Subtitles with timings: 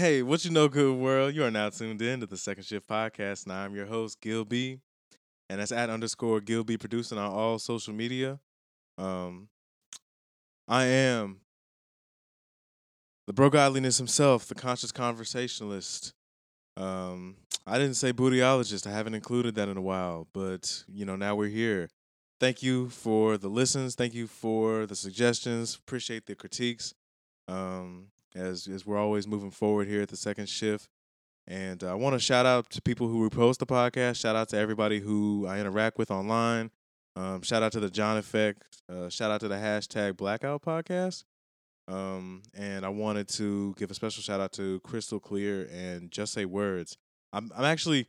[0.00, 1.34] Hey, what you know, good world?
[1.34, 4.46] You are now tuned in to the Second Shift Podcast, and I'm your host, Gil
[4.46, 4.78] B.
[5.50, 8.40] And that's at underscore Gil B producing on all social media.
[8.96, 9.50] Um,
[10.66, 11.42] I am
[13.26, 16.14] the bro godliness himself, the conscious conversationalist.
[16.78, 17.36] Um,
[17.66, 18.86] I didn't say bootyologist.
[18.86, 21.90] I haven't included that in a while, but you know, now we're here.
[22.40, 23.96] Thank you for the listens.
[23.96, 25.74] Thank you for the suggestions.
[25.74, 26.94] Appreciate the critiques.
[27.48, 30.88] Um, as as we're always moving forward here at the second shift.
[31.46, 34.20] And uh, I want to shout out to people who repost the podcast.
[34.20, 36.70] Shout out to everybody who I interact with online.
[37.16, 38.62] Um, shout out to the John Effect.
[38.88, 41.24] Uh, shout out to the hashtag Blackout Podcast.
[41.88, 46.32] Um, and I wanted to give a special shout out to Crystal Clear and Just
[46.32, 46.96] Say Words.
[47.32, 48.06] I'm I'm actually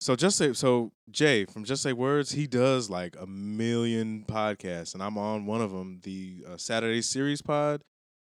[0.00, 2.32] so just say so Jay from Just Say Words.
[2.32, 7.02] He does like a million podcasts, and I'm on one of them, the uh, Saturday
[7.02, 7.82] Series Pod.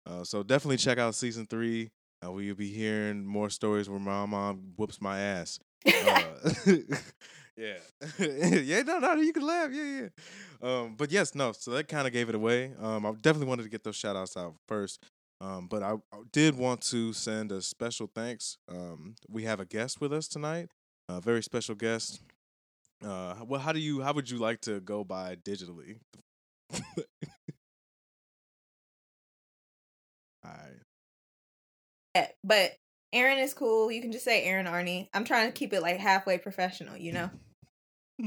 [0.07, 1.91] Uh, so definitely check out season three.
[2.25, 5.59] Uh, where you'll be hearing more stories where my mom whoops my ass.
[5.85, 6.51] Uh,
[7.57, 7.77] yeah,
[8.19, 10.09] yeah, no, no, you can laugh, yeah, yeah.
[10.63, 11.53] Um, but yes, no.
[11.53, 12.73] So that kind of gave it away.
[12.81, 15.03] Um, I definitely wanted to get those shout outs out first.
[15.41, 18.59] Um, but I, I did want to send a special thanks.
[18.69, 20.69] Um, we have a guest with us tonight,
[21.09, 22.21] a very special guest.
[23.05, 24.03] Uh, well, how do you?
[24.03, 25.97] How would you like to go by digitally?
[32.45, 32.73] But
[33.13, 33.91] Erin is cool.
[33.91, 35.09] You can just say Erin Arnie.
[35.13, 37.31] I'm trying to keep it like halfway professional, you know?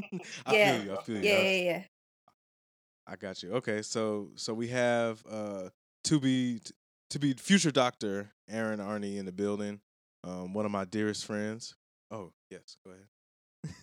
[0.45, 0.77] I yeah.
[0.77, 0.97] feel you.
[0.97, 1.23] I feel you.
[1.23, 1.83] Yeah, yeah, yeah.
[3.07, 3.53] I got you.
[3.53, 5.69] Okay, so so we have uh
[6.05, 6.61] to be
[7.11, 9.79] to be future doctor Erin Arnie in the building.
[10.23, 11.75] Um, one of my dearest friends.
[12.09, 13.75] Oh yes, go ahead.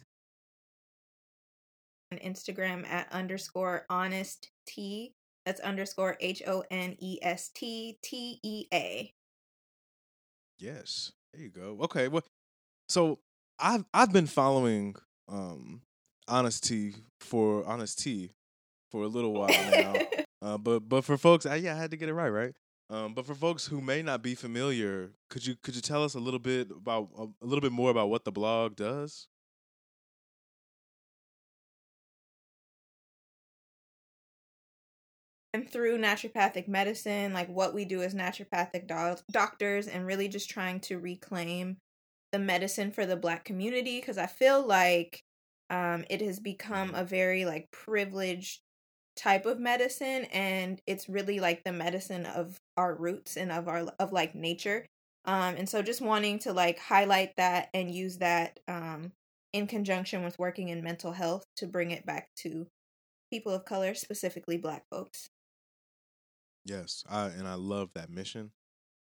[2.12, 5.14] On Instagram at underscore honest T.
[5.47, 9.14] That's underscore H O N E S T T E A.
[10.62, 11.77] Yes, there you go.
[11.82, 12.22] Okay, well,
[12.88, 13.18] so
[13.58, 14.94] I've I've been following
[15.28, 15.82] um
[16.28, 18.30] honesty for honesty
[18.92, 19.95] for a little while now.
[20.42, 22.55] uh, but but for folks, I, yeah, I had to get it right, right?
[22.90, 26.14] Um, but for folks who may not be familiar, could you could you tell us
[26.14, 29.27] a little bit about a, a little bit more about what the blog does?
[35.55, 40.48] And through naturopathic medicine, like what we do as naturopathic do- doctors, and really just
[40.48, 41.77] trying to reclaim
[42.33, 45.20] the medicine for the Black community, because I feel like
[45.68, 48.61] um, it has become a very like privileged
[49.14, 53.92] type of medicine, and it's really like the medicine of our roots and of our
[53.98, 54.86] of like nature.
[55.27, 59.12] Um, and so just wanting to like highlight that and use that um,
[59.52, 62.67] in conjunction with working in mental health to bring it back to
[63.30, 65.29] people of color, specifically Black folks.
[66.64, 68.52] Yes, I and I love that mission.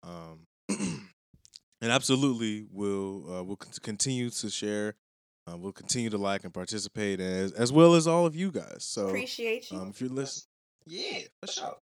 [0.02, 4.94] Um, and absolutely we'll uh, will continue to share.
[5.50, 8.84] Uh, we'll continue to like and participate as as well as all of you guys.
[8.84, 9.78] So Appreciate you.
[9.78, 10.46] um, if you're listening,
[10.86, 11.76] yeah, for sure.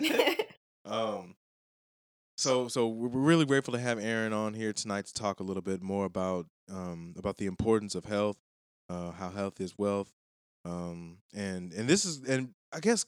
[0.84, 1.34] um,
[2.36, 5.42] so so we're we're really grateful to have Erin on here tonight to talk a
[5.42, 8.38] little bit more about um about the importance of health,
[8.88, 10.12] uh, how health is wealth,
[10.64, 13.04] um, and and this is and I guess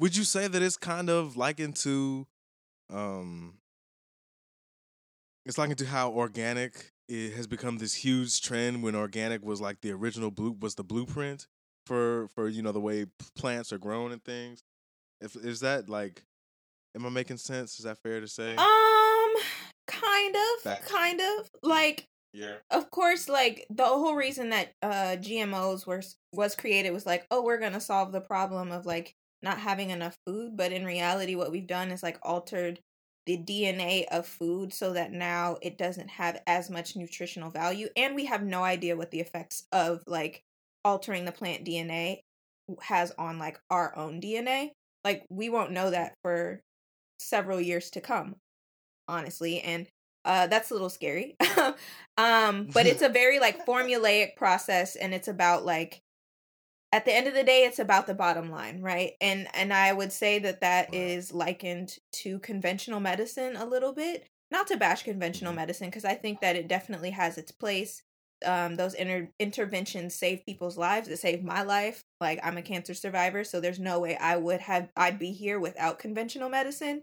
[0.00, 2.26] would you say that it's kind of likened to
[2.92, 3.54] um
[5.46, 9.80] it's likened to how organic it has become this huge trend when organic was like
[9.80, 11.46] the original blue was the blueprint
[11.86, 13.06] for for you know the way
[13.36, 14.62] plants are grown and things?
[15.20, 16.24] If is that like
[16.96, 17.78] am i making sense?
[17.78, 18.54] Is that fair to say?
[18.56, 19.34] Um,
[19.86, 21.50] kind of, kind of.
[21.62, 22.06] Like.
[22.32, 22.54] yeah.
[22.70, 26.02] Of course, like the whole reason that uh GMOs were
[26.32, 30.16] was created was like, oh, we're gonna solve the problem of like not having enough
[30.26, 30.56] food.
[30.56, 32.80] But in reality, what we've done is like altered
[33.26, 38.14] the DNA of food so that now it doesn't have as much nutritional value, and
[38.14, 40.42] we have no idea what the effects of like
[40.84, 42.20] altering the plant DNA
[42.82, 44.70] has on like our own DNA.
[45.04, 46.60] Like we won't know that for
[47.18, 48.36] several years to come,
[49.08, 49.86] honestly, and
[50.24, 51.36] uh that's a little scary.
[52.18, 56.00] um but it's a very like formulaic process and it's about like
[56.92, 59.14] at the end of the day it's about the bottom line, right?
[59.20, 60.94] And and I would say that that Right.
[60.94, 64.26] is likened to conventional medicine a little bit.
[64.50, 65.54] Not to bash conventional Mhm.
[65.54, 68.02] medicine because I think that it definitely has its place
[68.44, 71.08] um, those inter- interventions save people's lives.
[71.08, 72.00] It saved my life.
[72.22, 75.60] Like I'm a cancer survivor, so there's no way I would have I'd be here
[75.60, 77.02] without conventional medicine.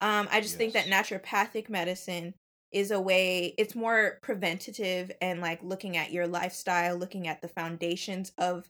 [0.00, 2.34] Um, I just think that naturopathic medicine
[2.72, 3.54] is a way.
[3.58, 8.68] It's more preventative and like looking at your lifestyle, looking at the foundations of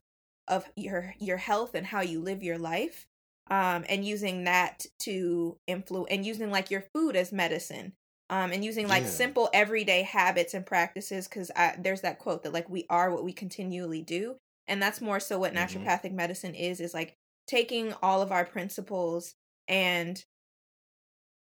[0.49, 3.06] of your your health and how you live your life,
[3.50, 7.93] um, and using that to influence and using like your food as medicine
[8.31, 9.06] um, and using like Yeah.
[9.06, 13.33] simple everyday habits and practices because there's that quote that like we are what we
[13.33, 14.37] continually do
[14.67, 15.55] and that's more so what Mhm.
[15.55, 17.17] naturopathic medicine is is like
[17.47, 19.35] taking all of our principles
[19.67, 20.25] and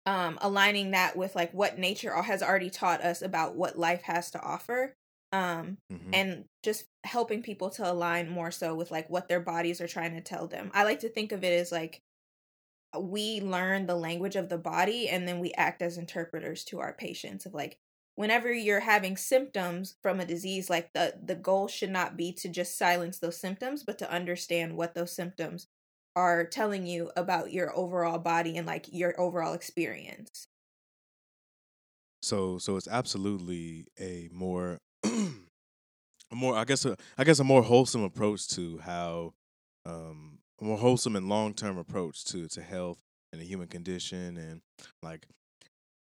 [0.06, 4.30] um aligning that with like what nature has already taught us about what life has
[4.32, 4.96] to offer
[5.36, 6.16] um Mhm.
[6.16, 10.14] and just helping people to align more so with like what their bodies are trying
[10.16, 12.04] to tell them i like to think of it as like
[13.00, 16.94] we learn the language of the body and then we act as interpreters to our
[16.94, 17.78] patients of like
[18.16, 22.48] whenever you're having symptoms from a disease like the the goal should not be to
[22.48, 25.68] just silence those symptoms but to understand what those symptoms
[26.16, 30.48] are telling you about your overall body and like your overall experience
[32.22, 34.80] So so it's absolutely a more
[36.36, 39.34] a more I guess a I guess a more wholesome approach to how
[39.86, 43.00] um a more wholesome and long term approach to to health
[43.32, 44.62] and the human condition and
[45.02, 45.28] like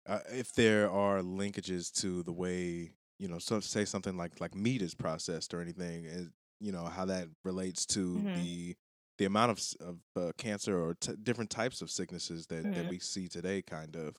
[0.07, 4.55] uh, if there are linkages to the way you know so say something like like
[4.55, 8.33] meat is processed or anything and you know how that relates to Mhm.
[8.35, 8.75] the
[9.17, 12.89] the amount of of uh, cancer or t- different types of sicknesses that that Mhm.
[12.89, 14.15] we see today kind of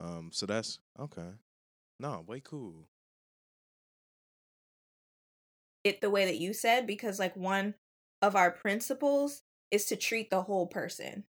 [0.00, 1.30] um so that's okay
[2.00, 2.86] no way cool
[5.84, 7.74] it the way that you said because like one
[8.20, 11.24] of our principles is to treat the whole person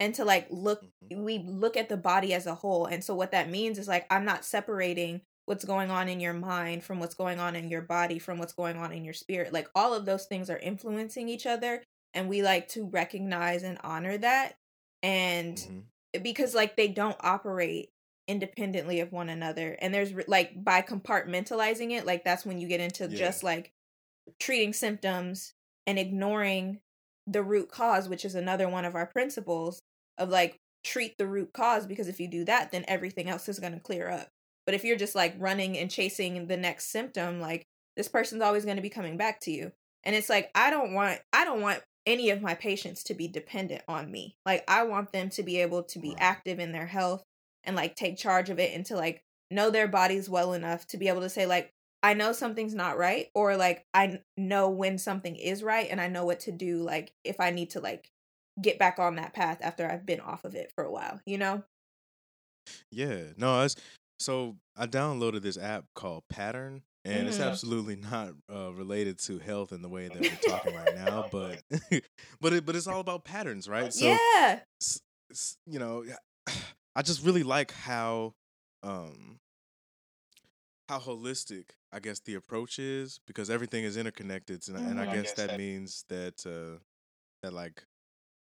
[0.00, 1.22] and to like look Mhm.
[1.22, 4.06] we look at the body as a whole and so what that means is like
[4.10, 7.82] i'm not separating what's going on in your mind from what's going on in your
[7.82, 11.28] body from what's going on in your spirit like all of those things are influencing
[11.28, 11.82] each other
[12.14, 14.56] and we like to recognize and honor that
[15.02, 15.56] and
[16.14, 16.22] Mhm.
[16.22, 17.90] because like they don't operate
[18.28, 22.80] independently of one another and there's like by compartmentalizing it like that's when you get
[22.80, 23.18] into Yeah.
[23.18, 23.72] just like
[24.38, 25.54] treating symptoms
[25.86, 26.80] and ignoring
[27.26, 29.80] the root cause which is another one of our principles
[30.18, 33.58] of like treat the root cause because if you do that then everything else is
[33.58, 34.28] going to clear up.
[34.66, 37.64] But if you're just like running and chasing the next symptom like
[37.96, 39.72] this person's always going to be coming back to you.
[40.04, 43.28] And it's like i don't want i don't want any of my patients to be
[43.28, 44.36] dependent on me.
[44.44, 47.22] Like i want them to be able to be active in their health
[47.64, 50.96] and like take charge of it and to like know their bodies well enough to
[50.96, 51.72] be able to say like
[52.02, 56.08] i know something's not right or like i know when something is right and i
[56.08, 58.10] know what to do like if i need to like
[58.60, 61.38] get back on that path after i've been off of it for a while you
[61.38, 61.62] know
[62.90, 63.76] Yeah, no, it's
[64.18, 67.46] so I downloaded this app called Pattern, and it's Mhm.
[67.46, 71.62] absolutely not uh, related to health in the way that we're talking right now, but
[72.40, 73.92] but it but it's all about patterns, right?
[73.92, 74.60] So yeah
[75.66, 76.04] you know,
[76.94, 78.34] I just really like how
[78.82, 79.38] um
[80.88, 85.12] how holistic I guess the approach is because everything is interconnected, and, and I Mhm.
[85.12, 86.78] guess that means that uh
[87.42, 87.84] that like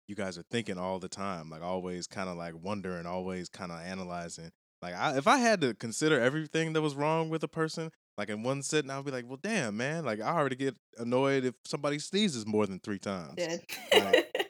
[0.06, 3.71] you guys are thinking all the time, like always kind of like wondering, always kind
[3.73, 4.50] of analyzing.
[4.83, 8.29] Like I, if I had to consider everything that was wrong with a person, like
[8.31, 11.55] in one sitting, I'd be like, well, damn, man, like I already get annoyed if
[11.65, 13.35] somebody sneezes more than three times.
[13.37, 13.61] did
[13.93, 14.35] Like-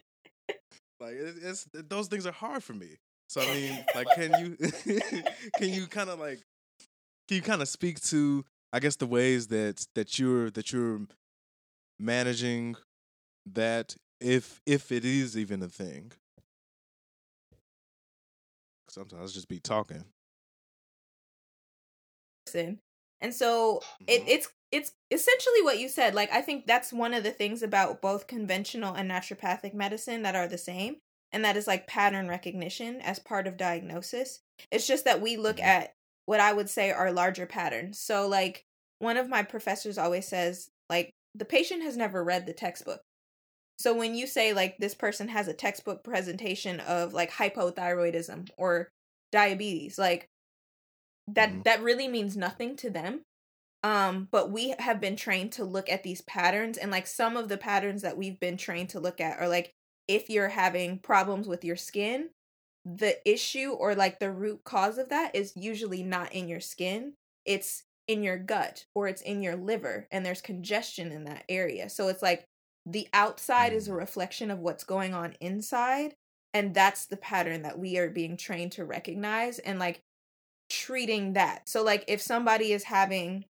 [1.01, 2.97] Like it, it's those things are hard for me.
[3.29, 4.57] So I mean, like, can you
[5.57, 6.41] can you kind of like
[7.29, 11.01] can you kind of speak to I guess the ways that that you're that you're
[11.99, 12.77] managing
[13.47, 16.13] that if if it is even a thing.
[18.89, 20.05] Sometimes just be talking.
[23.21, 24.29] And so it, Mhm.
[24.29, 26.15] it's it's essentially what you said.
[26.15, 30.37] Like I think that's one of the things about both conventional and naturopathic medicine that
[30.37, 30.99] are the same,
[31.33, 34.41] and that is like pattern recognition as part of diagnosis.
[34.71, 35.65] It's just that we look Mhm.
[35.65, 35.95] at
[36.29, 38.01] what I would say are larger patterns.
[38.01, 38.67] So like
[39.01, 43.03] one of my professors always says like the patient has never read the textbook.
[43.79, 48.91] So when you say like this person has a textbook presentation of like hypothyroidism or
[49.33, 50.29] diabetes, like
[51.29, 51.65] that Mhm.
[51.65, 53.23] that really means nothing to them.
[53.83, 57.49] Um but we have been trained to look at these patterns and like some of
[57.49, 59.73] the patterns that we've been trained to look at are like
[60.09, 62.31] if you're having problems with your skin,
[62.97, 67.15] the issue or like the root cause of that is usually not in your skin.
[67.45, 71.91] It's in your gut or it's in your liver and there's congestion in that area.
[71.91, 72.45] So it's like
[72.87, 73.97] the outside is a Mm.
[73.97, 76.17] reflection of what's going on inside
[76.55, 80.01] and that's the pattern that we are being trained to recognize and like
[80.71, 81.69] treating that.
[81.69, 83.45] So like if somebody is having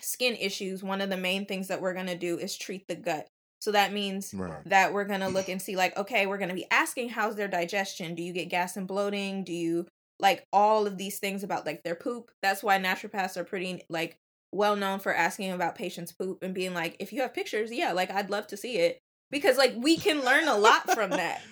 [0.00, 2.96] skin issues, one of the main things that we're going to do is treat the
[2.96, 3.28] gut.
[3.60, 4.66] So that means Right.
[4.66, 7.36] that we're going to look and see like okay, we're going to be asking how's
[7.36, 8.14] their digestion?
[8.14, 9.44] Do you get gas and bloating?
[9.44, 9.86] Do you
[10.18, 12.30] like all of these things about like their poop?
[12.42, 14.18] That's why naturopaths are pretty like
[14.52, 17.92] well known for asking about patients' poop and being like if you have pictures, yeah,
[17.92, 18.98] like I'd love to see it
[19.30, 21.42] because like we can learn a lot from that.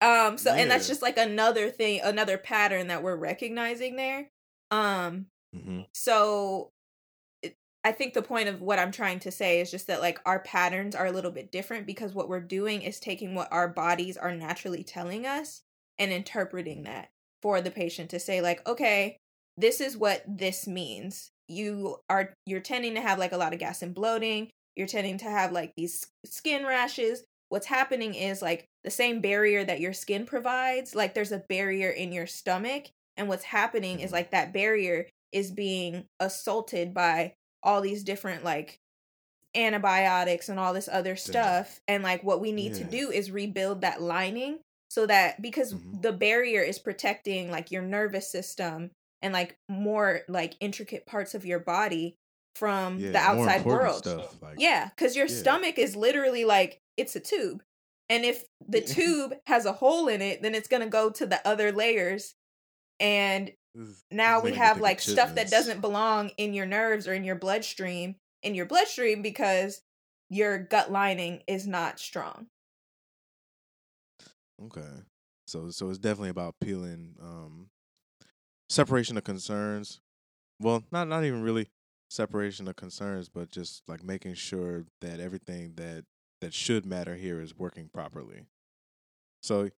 [0.00, 4.28] Um so and that's just like another thing, another pattern that we're recognizing there.
[4.70, 6.70] Um hmm so
[7.84, 10.38] I think the point of what I'm trying to say is just that like our
[10.38, 14.16] patterns are a little bit different because what we're doing is taking what our bodies
[14.16, 15.62] are naturally telling us
[15.98, 17.10] and interpreting that
[17.42, 19.16] for the patient to say like okay
[19.56, 21.30] this is what this means.
[21.48, 24.50] You are you're tending to have like a lot of gas and bloating.
[24.76, 27.24] You're tending to have like these skin rashes.
[27.50, 31.90] What's happening is like the same barrier that your skin provides like there's a barrier
[31.90, 32.86] in your stomach.
[33.16, 34.14] And what's happening is Mhm.
[34.14, 38.80] like that barrier is being assaulted by all these different like
[39.54, 43.82] antibiotics and all this other stuff and like what we need to do is rebuild
[43.82, 46.02] that lining so that because Mhm.
[46.02, 48.90] the barrier is protecting like your nervous system
[49.20, 52.16] and like more like intricate parts of your body
[52.56, 55.34] from Yeah, the outside world Stuff, like, yeah, because your Yeah.
[55.36, 57.62] stomach is literally like it's a tube.
[58.08, 61.46] And if the tube has a hole in it, then it's gonna go to the
[61.46, 62.34] other layers.
[63.00, 67.24] And is- now we have like stuff that doesn't belong in your nerves or in
[67.24, 69.82] your bloodstream in your bloodstream because
[70.28, 72.48] your gut lining is not strong.
[74.62, 75.02] Okay.
[75.46, 77.70] So so it's definitely about peeling um
[78.68, 80.00] separation of concerns.
[80.60, 81.70] Well, not not even really
[82.10, 86.06] separation of concerns, but just like making sure that everything that
[86.40, 88.46] that should matter here is working properly.
[89.42, 89.70] So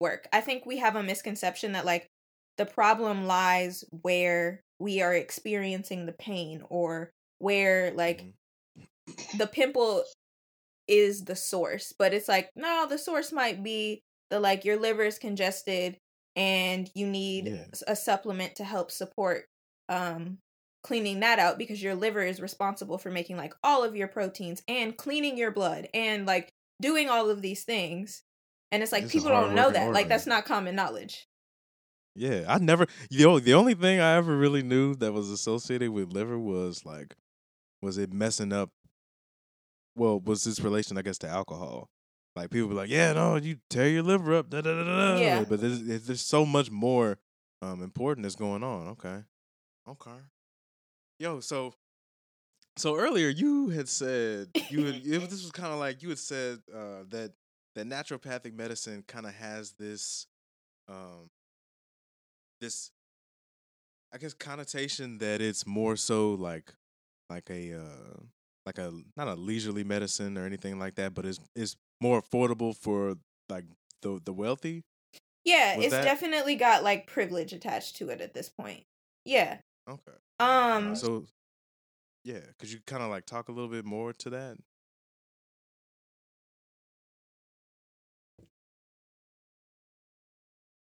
[0.00, 0.28] Work.
[0.32, 2.08] I think we have a misconception that like
[2.58, 8.24] the problem lies where we are experiencing the pain or where like
[9.08, 9.38] mhm.
[9.38, 10.04] the pimple
[10.86, 15.02] is the source but it's like no the source might be the like your liver
[15.02, 15.96] is congested
[16.36, 17.64] and you need Yeah.
[17.86, 19.46] a supplement to help support
[19.88, 20.38] um
[20.82, 24.62] cleaning that out because your liver is responsible for making like all of your proteins
[24.68, 28.22] and cleaning your blood and like doing all of these things
[28.72, 31.26] and it's like It's people don't know that like that's not common knowledge
[32.16, 32.86] Yeah, I never.
[33.10, 36.84] The only, the only thing I ever really knew that was associated with liver was
[36.84, 37.16] like,
[37.82, 38.70] was it messing up?
[39.96, 41.88] Well, was this relation, I guess, to alcohol?
[42.36, 45.16] Like people be like, yeah, no, you tear your liver up, da da da da.
[45.20, 45.44] Yeah.
[45.48, 47.18] But there's, there's so much more
[47.62, 48.88] um important that's going on.
[48.88, 49.22] Okay,
[49.88, 50.18] okay.
[51.18, 51.74] Yo, so
[52.76, 56.58] so earlier you had said you had, this was kind of like you had said
[56.74, 57.32] uh, that
[57.74, 60.26] that naturopathic medicine kind of has this
[60.88, 61.28] um
[62.60, 62.90] this
[64.12, 66.72] I guess connotation that it's more so like
[67.28, 68.20] like a uh
[68.66, 72.76] like a not a leisurely medicine or anything like that, but it's it's more affordable
[72.76, 73.16] for
[73.48, 73.64] like
[74.02, 74.84] the the wealthy.
[75.44, 78.84] yeah Was it's that- definitely got like privilege attached to it at this point
[79.24, 80.12] yeah Okay.
[80.38, 81.26] um So
[82.24, 84.56] yeah, could you kind of like talk a little bit more to that?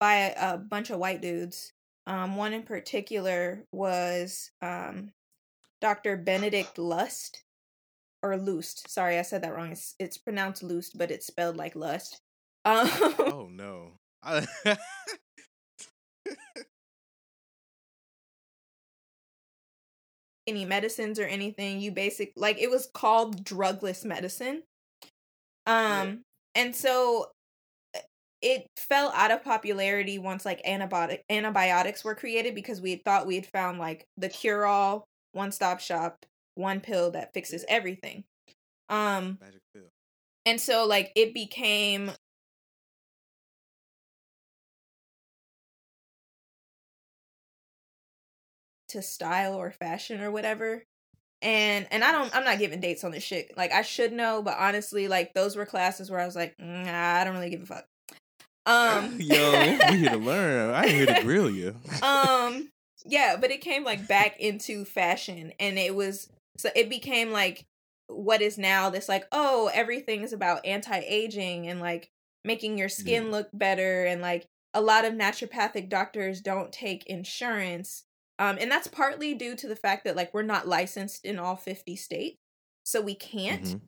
[0.03, 1.71] By a, a bunch of white dudes.
[2.07, 5.11] Um, one in particular was um,
[5.79, 6.17] Dr.
[6.17, 7.41] Benedict Lust
[8.21, 8.89] or Lust.
[8.89, 9.71] Sorry, I said that wrong.
[9.71, 12.19] It's it's pronounced Lust, but it's spelled like lust.
[12.65, 13.91] Um, oh no.
[14.23, 14.45] I,
[20.47, 21.81] any medicines or anything.
[21.81, 24.63] You basic like it was called drugless medicine.
[25.65, 26.23] Um,
[26.55, 27.32] and so
[28.43, 33.35] it fell out of popularity once like antibiotic antibiotics were created because we thought we
[33.35, 38.25] had found like the cure all one stop shop one pill that fixes everything.
[38.89, 39.83] Um Magic pill.
[40.45, 42.11] and so like it became
[48.89, 50.83] to style or fashion or whatever.
[51.41, 53.55] And and i don't i'm not giving dates on this shit.
[53.57, 57.15] Like i should know but honestly like those were classes where i was like nah,
[57.19, 57.85] i don't really give a fuck
[58.65, 60.73] um Yo, we here to learn.
[60.73, 61.75] I ain't here to grill you.
[62.01, 62.69] um
[63.05, 67.65] yeah but it came like back into fashion and it was so it became like
[68.07, 72.09] what is now this like oh everything is about anti-aging and like
[72.45, 73.31] making your skin Yeah.
[73.31, 78.03] look better and like a lot of naturopathic doctors don't take insurance
[78.39, 81.55] um and that's partly due to the fact that like we're not licensed in all
[81.57, 82.37] 50 states
[82.85, 83.79] so we can't Mhm.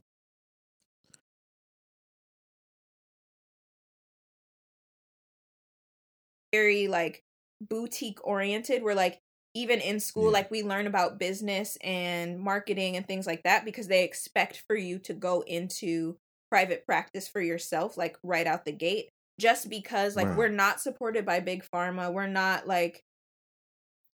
[6.55, 7.21] Very like
[7.61, 9.19] boutique oriented where like
[9.53, 10.37] even in school Yeah.
[10.39, 14.75] like we learn about business and marketing and things like that because they expect for
[14.75, 16.17] you to go into
[16.51, 19.09] private practice for yourself like right out the gate
[19.39, 20.37] just because like Right.
[20.37, 23.01] we're not supported by big pharma we're not like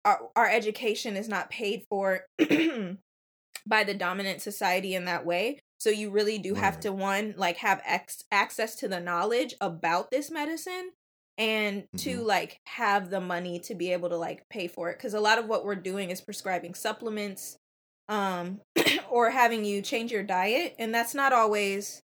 [0.03, 2.25] our our education is not paid for
[3.67, 7.57] by the dominant society in that way so you really do have to one like
[7.57, 10.91] have ex- access to the knowledge about this medicine
[11.37, 12.25] and to Mhm.
[12.25, 15.37] like have the money to be able to like pay for it because a lot
[15.37, 17.57] of what we're doing is prescribing supplements
[18.07, 18.61] um
[19.09, 22.01] or having you change your diet and that's not always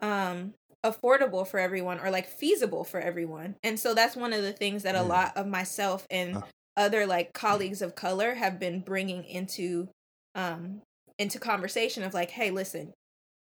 [0.00, 0.54] um
[0.84, 4.82] affordable for everyone or like feasible for everyone and so that's one of the things
[4.82, 6.42] that a lot of myself and Uh.
[6.76, 9.88] other like colleagues of color have been bringing into
[10.34, 10.82] um
[11.18, 12.92] into conversation of like hey listen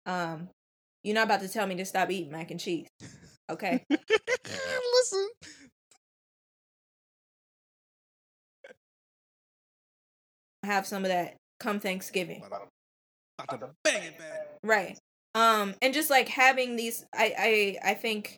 [0.06, 0.48] um
[1.04, 2.86] you're not about to tell me to stop eating mac and cheese
[3.52, 5.28] okay Listen.
[10.64, 12.42] have some of that come thanksgiving
[13.38, 14.46] About to bang it back.
[14.62, 14.98] right
[15.34, 18.36] um and just like having these i i i think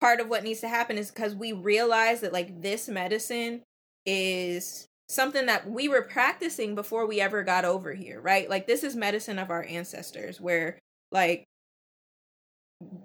[0.00, 3.62] part of what needs to happen is because we realize that like this medicine
[4.06, 8.84] is something that we were practicing before we ever got over here right like this
[8.84, 10.78] is medicine of our ancestors where
[11.10, 11.44] like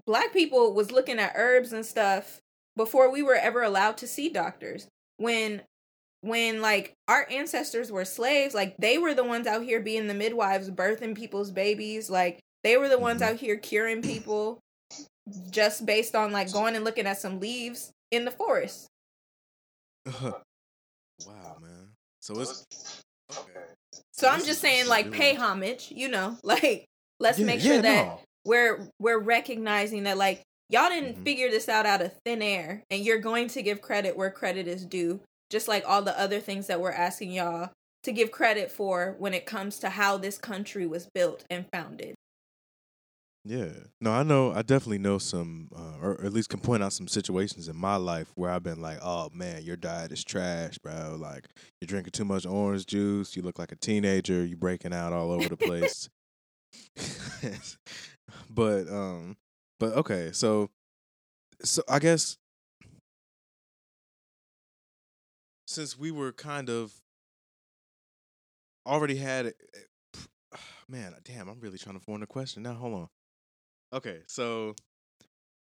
[0.05, 2.39] black people was looking at herbs and stuff
[2.75, 5.62] before we were ever allowed to see doctors when
[6.21, 10.13] when like our ancestors were slaves like they were the ones out here being the
[10.13, 13.25] midwives birthing people's babies like they were the ones Mhm.
[13.27, 14.59] out here curing people
[15.50, 18.88] just based on like going and looking at some leaves in the forest
[20.21, 21.89] wow, man.
[22.21, 22.65] So it's
[23.31, 23.51] okay.
[24.12, 26.86] so i'm just saying like pay homage you know like
[27.19, 28.19] let's Yeah, make sure yeah, that no.
[28.50, 31.24] We're we're recognizing that like y'all didn't Mhm.
[31.24, 34.68] figure this out out of thin air and you're going to give credit where credit
[34.68, 37.72] is due just like all the other things that we're asking y'all
[38.03, 42.15] to give credit for when it comes to how this country was built and founded
[43.46, 43.72] Yeah.
[44.01, 44.51] No, I know.
[44.51, 47.96] I definitely know some, uh, or at least can point out some situations in my
[47.96, 51.15] life where I've been like, "Oh man, your diet is trash, bro.
[51.20, 51.48] Like
[51.79, 53.36] you're drinking too much orange juice.
[53.36, 54.46] You look like a teenager.
[54.46, 56.10] You're breaking out all over the place."
[58.50, 59.38] but um,
[59.79, 60.31] but okay.
[60.31, 60.69] So,
[61.63, 62.38] so I guess
[65.67, 66.93] since we were kind of
[68.85, 69.53] already had.
[70.89, 72.74] Man, damn, I'm really trying to form a question now.
[72.74, 73.09] Hold on.
[73.94, 74.74] Okay, so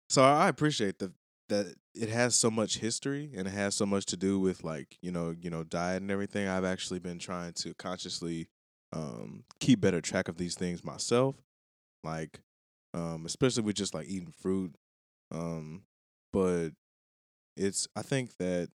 [0.09, 1.11] so I appreciate that
[1.49, 4.97] that it has so much history and it has so much to do with like
[5.01, 6.47] you know you know diet and everything.
[6.47, 8.47] I've actually been trying to consciously
[8.91, 11.35] um, keep better track of these things myself,
[12.03, 12.39] like
[12.93, 14.75] um, especially with just like eating fruit.
[15.31, 15.83] Um,
[16.31, 16.69] but
[17.57, 18.69] it's I think that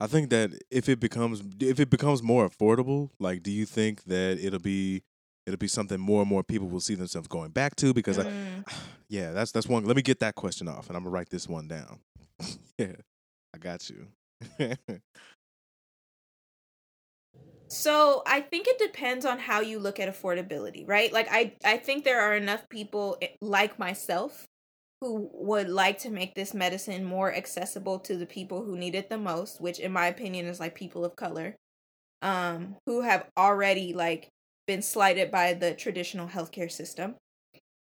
[0.00, 4.04] I think that if it becomes if it becomes more affordable, like do you think
[4.04, 5.02] that it'll be
[5.46, 8.24] it'll be something more and more people will see themselves going back to because I,
[8.24, 8.64] Mm.
[9.08, 9.84] yeah, that's that's one.
[9.84, 12.00] Let me get that question off, and I'm gonna write this one down.
[12.78, 12.96] yeah,
[13.54, 14.08] I got you.
[17.74, 21.12] So I think it depends on how you look at affordability, right?
[21.12, 24.46] Like I I think there are enough people eh, like myself
[25.00, 29.10] who would like to make this medicine more accessible to the people who need it
[29.10, 31.56] the most, which in my opinion is like people of color
[32.22, 34.28] um who have already like
[34.66, 37.16] been slighted by the traditional healthcare system.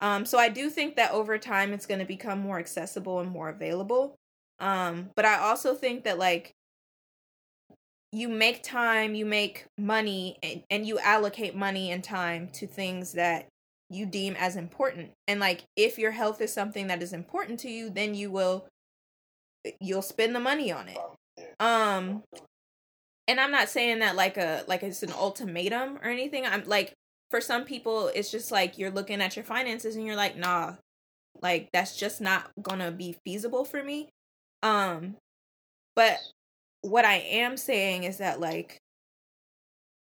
[0.01, 3.31] Um so I do think that over time it's going to become more accessible and
[3.31, 4.15] more available.
[4.59, 6.54] Um but I also think that like
[8.11, 13.13] you make time, you make money, and, and you allocate money and time to things
[13.13, 13.47] that
[13.89, 15.11] you deem as important.
[15.27, 18.67] And like, if your health is something that is important to you, then you will,
[19.79, 20.97] you'll spend the money on it.
[21.59, 22.23] Um,
[23.27, 26.45] and I'm not saying that like a like it's an ultimatum or anything.
[26.45, 26.93] I'm like,
[27.31, 30.75] for some people, it's just like you're looking at your finances and you're like, nah,
[31.41, 34.09] like that's just not gonna be feasible for me.
[34.63, 35.15] Um,
[35.95, 36.19] but
[36.85, 38.79] what I am saying is that like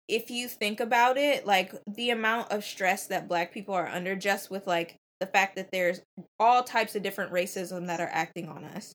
[0.07, 4.17] if you think about it, like the amount of stress that black people are under
[4.17, 6.01] just with like the fact that there's
[6.39, 8.93] all types of different racism that are acting on us.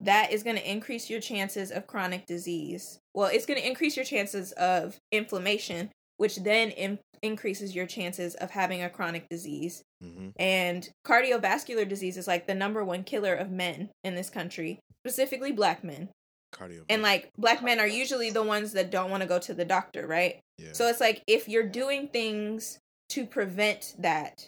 [0.00, 2.98] That is going to increase your chances of chronic disease.
[3.14, 8.34] Well, it's going to increase your chances of inflammation, which then in- increases your chances
[8.34, 9.82] of having a chronic disease.
[10.02, 14.80] hmm And cardiovascular disease is like the number one killer of men in this country,
[15.06, 16.08] specifically black men.
[16.52, 16.84] Cardio.
[16.88, 19.64] And like black men are usually the ones that don't want to go to the
[19.64, 20.40] doctor, right?
[20.58, 20.72] yeah.
[20.72, 22.78] So it's like if you're doing things
[23.10, 24.46] to prevent that,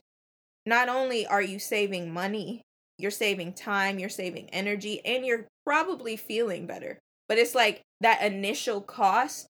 [0.66, 2.62] not only are you saving money,
[2.98, 6.98] you're saving time, you're saving energy, and you're probably feeling better.
[7.28, 9.46] But it's like that initial cost,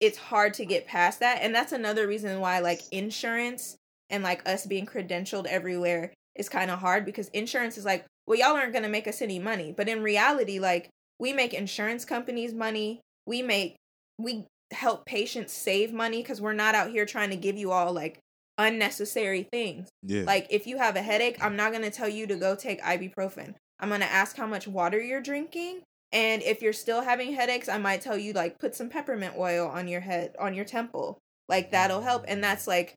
[0.00, 1.40] it's hard to get past that.
[1.42, 3.76] And that's another reason why like insurance
[4.10, 8.38] and like us being credentialed everywhere is kind of hard because insurance is like, well,
[8.38, 9.72] y'all aren't going to make us any money.
[9.76, 13.00] But in reality, like we make insurance companies money.
[13.26, 13.76] We make,
[14.18, 17.92] we help patients save money because we're not out here trying to give you all
[17.92, 18.18] like
[18.58, 19.88] unnecessary things.
[20.02, 20.22] yeah.
[20.24, 22.80] Like if you have a headache, I'm not going to tell you to go take
[22.82, 23.54] ibuprofen.
[23.80, 25.82] I'm going to ask how much water you're drinking.
[26.10, 29.68] And if you're still having headaches, I might tell you like put some peppermint oil
[29.68, 31.18] on your head, on your temple.
[31.48, 32.24] Like that'll help.
[32.28, 32.94] And that's like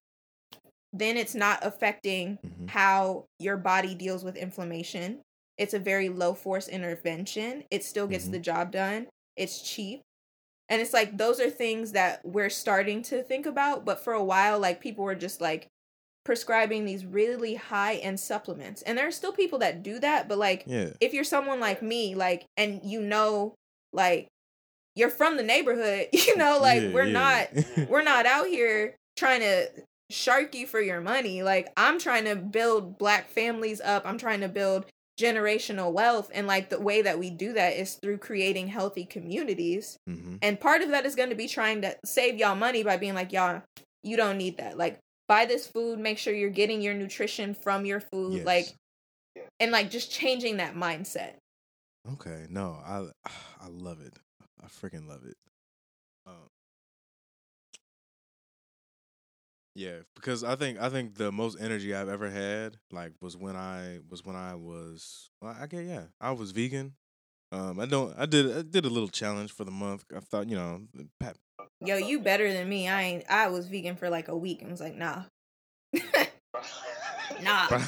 [0.93, 2.69] then it's not affecting Mhm.
[2.69, 5.21] how your body deals with inflammation.
[5.61, 7.63] It's a very low force intervention.
[7.69, 8.31] It still gets Mhm.
[8.31, 9.07] the job done.
[9.37, 10.01] It's cheap.
[10.69, 14.23] And it's like those are things that we're starting to think about, but for a
[14.23, 15.67] while like people were just like
[16.23, 18.81] prescribing these really high end supplements.
[18.83, 20.89] And there are still people that do that, but like Yeah.
[20.99, 23.53] if you're someone like me, like, and you know,
[23.93, 24.27] like,
[24.95, 27.11] you're from the neighborhood, you know, like, Yeah, we're yeah.
[27.13, 27.49] not,
[27.89, 29.69] we're not out here trying to
[30.09, 31.43] shark you for your money.
[31.43, 34.05] Like, I'm trying to build black families up.
[34.05, 34.85] I'm trying to build
[35.21, 36.31] generational wealth.
[36.33, 39.97] And like, the way that we do that is through creating healthy communities.
[40.07, 42.97] hmm And part of that is going to be trying to save y'all money by
[42.97, 43.61] being like, y'all,
[44.03, 44.77] you don't need that.
[44.77, 48.37] Like, buy this food, make sure you're getting your nutrition from your food.
[48.37, 48.45] Yes.
[48.45, 48.67] Like,
[49.59, 51.33] and like just changing that mindset.
[52.13, 53.07] Okay, no, I
[53.61, 54.13] I love it.
[54.61, 55.35] I freaking love it.
[59.75, 63.55] Yeah, because I think I think the most energy I've ever had like was when
[63.55, 66.93] I was when I was well, I get yeah I was vegan.
[67.53, 70.05] Um, I don't I did I did a little challenge for the month.
[70.15, 70.81] I thought you know
[71.19, 71.37] pat
[71.83, 72.87] Yo, you better than me.
[72.87, 73.23] I ain't.
[73.29, 75.23] I was vegan for like a week and was like, nah,
[77.41, 77.67] nah.
[77.71, 77.81] uh,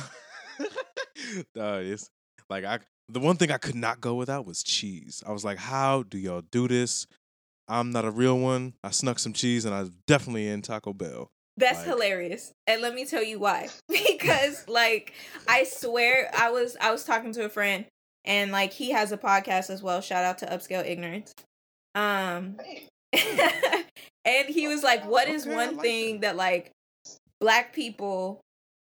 [1.56, 2.10] it's
[2.50, 5.24] like I the one thing I could not go without was cheese.
[5.28, 7.06] I was like, how do y'all do this?
[7.68, 8.74] I'm not a real one.
[8.84, 11.30] I snuck some cheese and I was definitely in Taco Bell.
[11.58, 12.52] That's Like- hilarious.
[12.68, 13.70] And let me tell you why.
[13.90, 15.14] because like
[15.48, 17.86] I swear I was I was talking to a friend
[18.26, 20.02] and like he has a podcast as well.
[20.02, 21.34] Shout out to Upscale Ignorance.
[21.96, 22.58] Um
[24.26, 26.72] and he was like, What is one thing that like
[27.40, 28.42] black people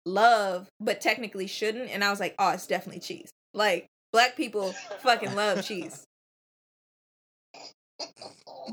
[0.04, 1.90] love but technically shouldn't?
[1.90, 3.30] And I was like, Oh, it's definitely cheese.
[3.54, 6.02] Like black people fucking love cheese.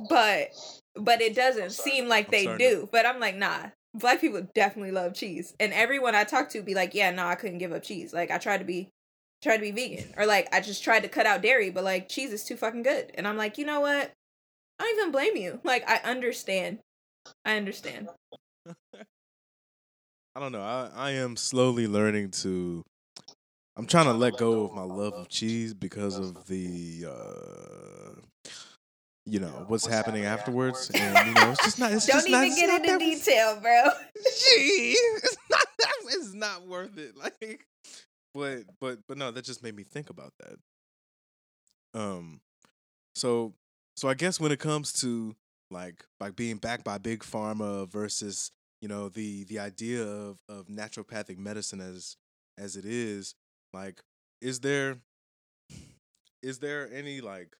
[0.10, 0.50] But
[0.96, 2.90] but it doesn't seem like they do.
[2.92, 5.54] But I'm like, nah, black people definitely love cheese.
[5.60, 8.14] And everyone I talk to be like, yeah, no, I couldn't give up cheese.
[8.14, 8.90] Like I tried to be
[9.42, 10.14] tried to be vegan.
[10.18, 12.84] Or like I just tried to cut out dairy, but like cheese is too fucking
[12.84, 13.12] good.
[13.16, 14.12] And I'm like, you know what?
[14.80, 15.60] I don't even blame you.
[15.64, 16.80] Like I understand.
[17.46, 18.10] I understand.
[20.36, 20.62] I don't know.
[20.62, 22.84] I, I am slowly learning to.
[23.76, 28.22] I'm trying to let go of my love of cheese because of the, uh,
[29.26, 31.92] you know, what's happening afterwards, and you know, it's just not.
[31.92, 33.84] It's don't just not, even it's get into detail, bro.
[34.16, 34.98] cheese.
[35.24, 35.94] It's not that.
[36.08, 37.16] It's not worth it.
[37.24, 37.66] Like,
[38.34, 42.00] but but but no, that just made me think about that.
[42.00, 42.42] Um,
[43.16, 43.54] so
[43.96, 45.36] so I guess when it comes to
[45.70, 50.68] like like being backed by big pharma versus you know the the idea of of
[50.68, 52.18] naturopathic medicine as
[52.58, 53.36] as it is,
[53.74, 54.02] like,
[54.42, 54.98] is there
[56.42, 57.56] is there any like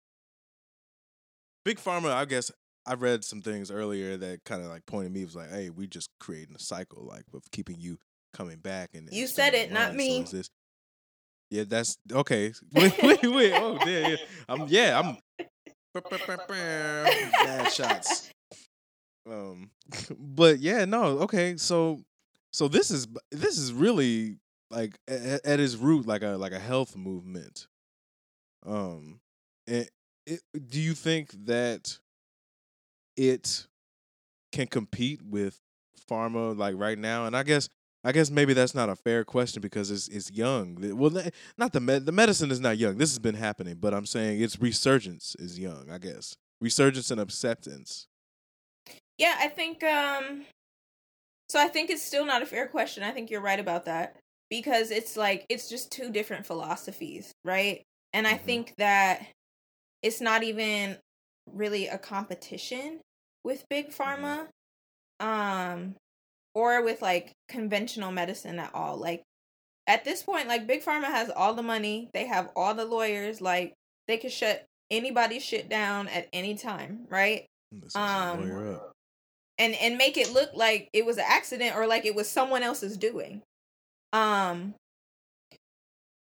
[1.66, 2.12] big pharma?
[2.12, 2.52] I guess
[2.86, 5.88] I read some things earlier that kind of like pointed me was like, hey, we
[5.88, 7.98] just creating a cycle like of keeping you
[8.34, 10.26] coming back and You and said it, not me.
[10.26, 10.42] So
[11.50, 12.52] yeah, that's okay.
[12.74, 13.54] Wait, wait, wait.
[13.54, 14.16] Oh, yeah, yeah.
[14.50, 15.18] I'm yeah, I'm
[16.52, 18.32] bad shots.
[19.30, 19.70] Um,
[20.18, 21.56] but yeah, no, okay.
[21.58, 22.02] So,
[22.52, 24.38] so this is this is really
[24.72, 27.68] like at, at its root like a like a health movement.
[28.66, 29.20] Um,
[29.68, 29.88] and
[30.26, 31.98] it, do you think that
[33.16, 33.68] it
[34.52, 35.60] can compete with
[36.10, 37.26] pharma like right now?
[37.26, 37.70] And I guess
[38.04, 40.78] I guess maybe that's not a fair question because it's it's young.
[40.98, 41.24] Well,
[41.58, 42.98] not the med- the medicine is not young.
[42.98, 45.90] This has been happening, but I'm saying its resurgence is young.
[45.90, 48.08] I guess resurgence and acceptance.
[49.18, 50.46] Yeah, I think um
[51.50, 53.04] so I think it's still not a fair question.
[53.04, 54.18] I think you're right about that
[54.50, 57.84] because it's like it's just two different philosophies, right?
[58.12, 58.42] And I Mhm.
[58.42, 59.28] think that
[60.04, 60.98] it's not even
[61.52, 63.00] really a competition
[63.44, 64.48] with big pharma
[65.20, 65.96] um
[66.56, 68.98] or with like conventional medicine at all.
[68.98, 69.24] Like
[69.88, 73.42] at this point like big pharma has all the money, they have all the lawyers,
[73.42, 73.74] like
[74.08, 77.46] they can shut anybody's shit down at any time, right?
[77.96, 78.42] Um,
[79.58, 82.64] and and make it look like it was an accident or like it was someone
[82.64, 83.42] else's doing
[84.14, 84.74] um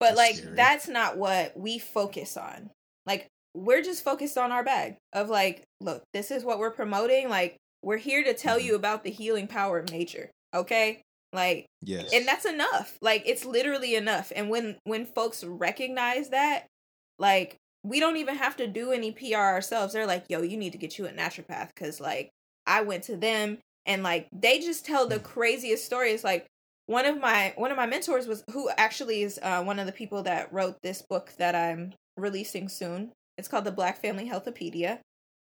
[0.00, 0.56] but That's like scary.
[0.56, 2.70] that's not what we focus on
[3.06, 7.28] like we're just focused on our bag of like look this is what we're promoting
[7.28, 8.64] like we're here to tell Mhm.
[8.64, 13.44] you about the healing power of nature okay like Yes, and that's enough like it's
[13.44, 16.66] literally enough and when when folks recognize that
[17.18, 20.72] like we don't even have to do any pr ourselves they're like yo you need
[20.72, 22.30] to get you a naturopath because like
[22.66, 26.46] i went to them and like they just tell the craziest stories like
[26.86, 29.92] one of my one of my mentors was who actually is uh, one of the
[29.92, 33.12] people that wrote this book that I'm releasing soon.
[33.38, 35.00] It's called the Black Family Healthopedia.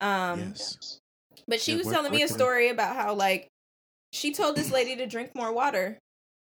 [0.01, 0.99] Um, yes.
[1.47, 3.47] But she Yeah, was telling me a story about how like
[4.11, 5.99] she told this lady to drink more water,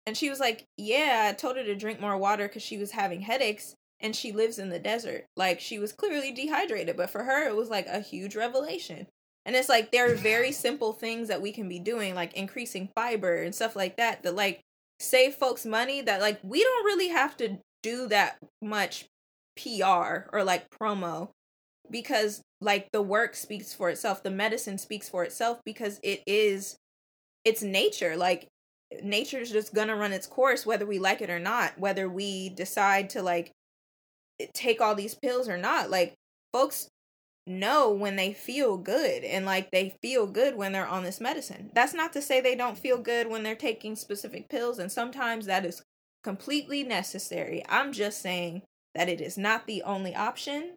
[0.06, 2.92] and she was like, "Yeah, I told her to drink more water because she was
[2.92, 5.24] having headaches." And she lives in the desert.
[5.36, 9.06] Like she was clearly dehydrated, but for her it was like a huge revelation.
[9.46, 12.90] And it's like there are very simple things that we can be doing, like increasing
[12.94, 14.60] fiber and stuff like that, that like
[15.00, 16.02] save folks money.
[16.02, 19.06] That like we don't really have to do that much
[19.56, 21.30] PR or like promo
[21.90, 26.76] because like the work speaks for itself, the medicine speaks for itself because it is
[27.44, 28.16] it's nature.
[28.16, 28.48] Like
[29.02, 33.10] nature's just gonna run its course whether we like it or not, whether we decide
[33.10, 33.52] to like
[34.40, 35.90] eh, take all these pills or not.
[35.90, 36.14] Like
[36.52, 36.88] folks
[37.46, 41.70] know when they feel good and like they feel good when they're on this medicine.
[41.74, 45.46] That's not to say they don't feel good when they're taking specific pills and sometimes
[45.46, 45.82] that is
[46.22, 47.62] completely necessary.
[47.68, 48.62] I'm just saying
[48.94, 50.74] that it is not the only option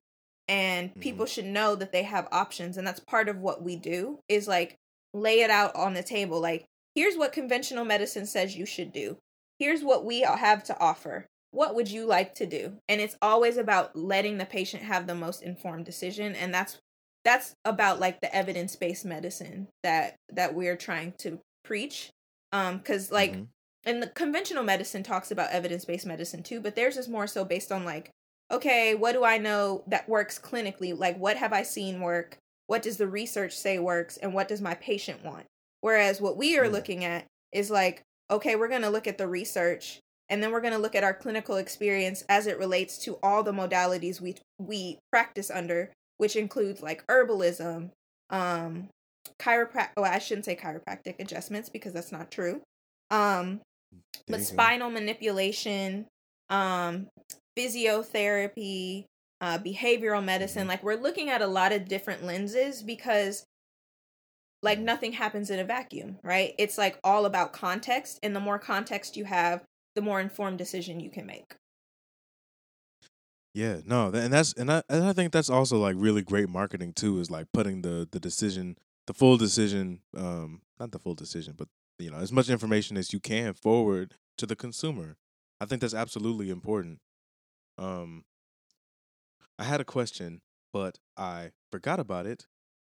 [0.48, 4.20] and people should know that they have options and that's part of what we do
[4.30, 4.76] is like
[5.14, 9.18] lay it out on the table like here's what conventional medicine says you should do.
[9.60, 13.58] Here's what we have to offer what would you like to do and it's always
[13.58, 16.78] about letting the patient have the most informed decision and that's
[17.24, 22.10] that's about like the evidence-based medicine that that we're trying to preach
[22.52, 23.48] um cuz like Mhm.
[23.88, 27.72] And the conventional medicine talks about evidence-based medicine too but theirs is more so based
[27.72, 28.12] on like
[28.52, 30.98] okay what do i know that works clinically?
[30.98, 32.38] Like what have i seen work?
[32.68, 34.18] What does the research say works?
[34.18, 35.46] And what does my patient want?
[35.82, 36.72] Whereas what we are Yeah.
[36.72, 40.62] looking at is like okay we're going to look at the research and then we're
[40.62, 44.36] going to look at our clinical experience as it relates to all the modalities we
[44.60, 47.92] we practice under which includes like herbalism
[48.30, 48.90] um
[49.40, 52.62] chiroprac well i shouldn't say chiropractic adjustments because that's not true.
[53.12, 56.08] Um There but spinal manipulation
[56.50, 57.08] um
[57.58, 59.06] physiotherapy
[59.42, 60.70] uh behavioral medicine Mhm.
[60.70, 63.46] like we're looking at a lot of different lenses because
[64.62, 68.60] like nothing happens in a vacuum right it's like all about context and the more
[68.60, 69.64] context you have
[69.96, 71.56] the more informed decision you can make
[73.54, 76.94] Yeah, no, and that's and I and I think that's also like really great marketing
[76.94, 77.20] too.
[77.20, 81.68] Is like putting the the decision, the full decision, um, not the full decision, but
[82.00, 85.18] you know, as much information as you can forward to the consumer.
[85.60, 87.00] I think that's absolutely important.
[87.78, 88.26] Um,
[89.58, 90.42] I had a question,
[90.74, 92.46] but I forgot about it.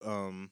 [0.05, 0.51] Um,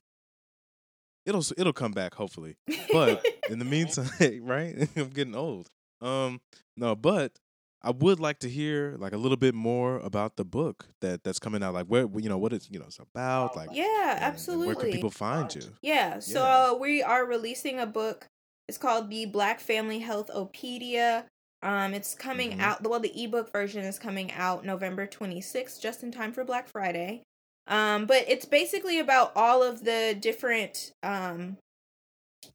[1.26, 2.56] it'll it'll come back hopefully.
[2.92, 4.10] But in the meantime,
[4.44, 4.88] right?
[4.96, 5.68] I'm getting old.
[6.00, 6.40] Um,
[6.76, 7.38] no, but
[7.82, 11.38] I would like to hear like a little bit more about the book that that's
[11.38, 11.74] coming out.
[11.74, 13.54] Like where you know what it's you know it's about.
[13.56, 15.62] Like yeah and- and absolutely where can people find you?
[15.82, 16.70] Yeah, so Yeah.
[16.72, 18.28] Uh, we are releasing a book.
[18.70, 21.24] It's called the Black Family Healthopedia.
[21.60, 22.60] Um, it's coming Mhm.
[22.60, 22.80] out.
[22.88, 27.24] Well, the ebook version is coming out November 26th, just in time for Black Friday.
[27.66, 31.58] Um, but it's basically about all of the different um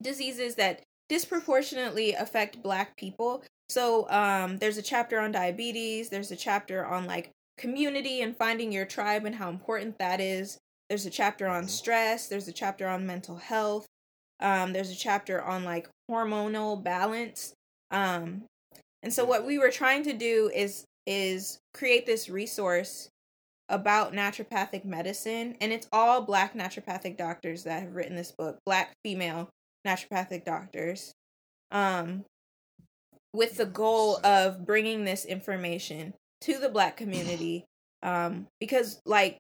[0.01, 3.43] diseases that disproportionately affect Black people.
[3.67, 6.07] So um, there's a chapter on diabetes.
[6.07, 10.59] There's a chapter on like community and finding your tribe and how important that is.
[10.87, 11.69] There's a chapter on Mhm.
[11.71, 12.29] stress.
[12.29, 13.85] There's a chapter on mental health.
[14.39, 17.53] Um, there's a chapter on like hormonal balance.
[17.91, 18.43] Um,
[19.03, 23.09] and so what we were trying to do is is create this resource
[23.69, 28.57] about naturopathic medicine, and it's all Black naturopathic doctors that have written this book.
[28.65, 29.49] Black female
[29.87, 31.13] naturopathic doctors.
[31.71, 32.25] Um,
[33.35, 37.65] with the goal of bringing this information to the black community
[38.03, 39.37] um because like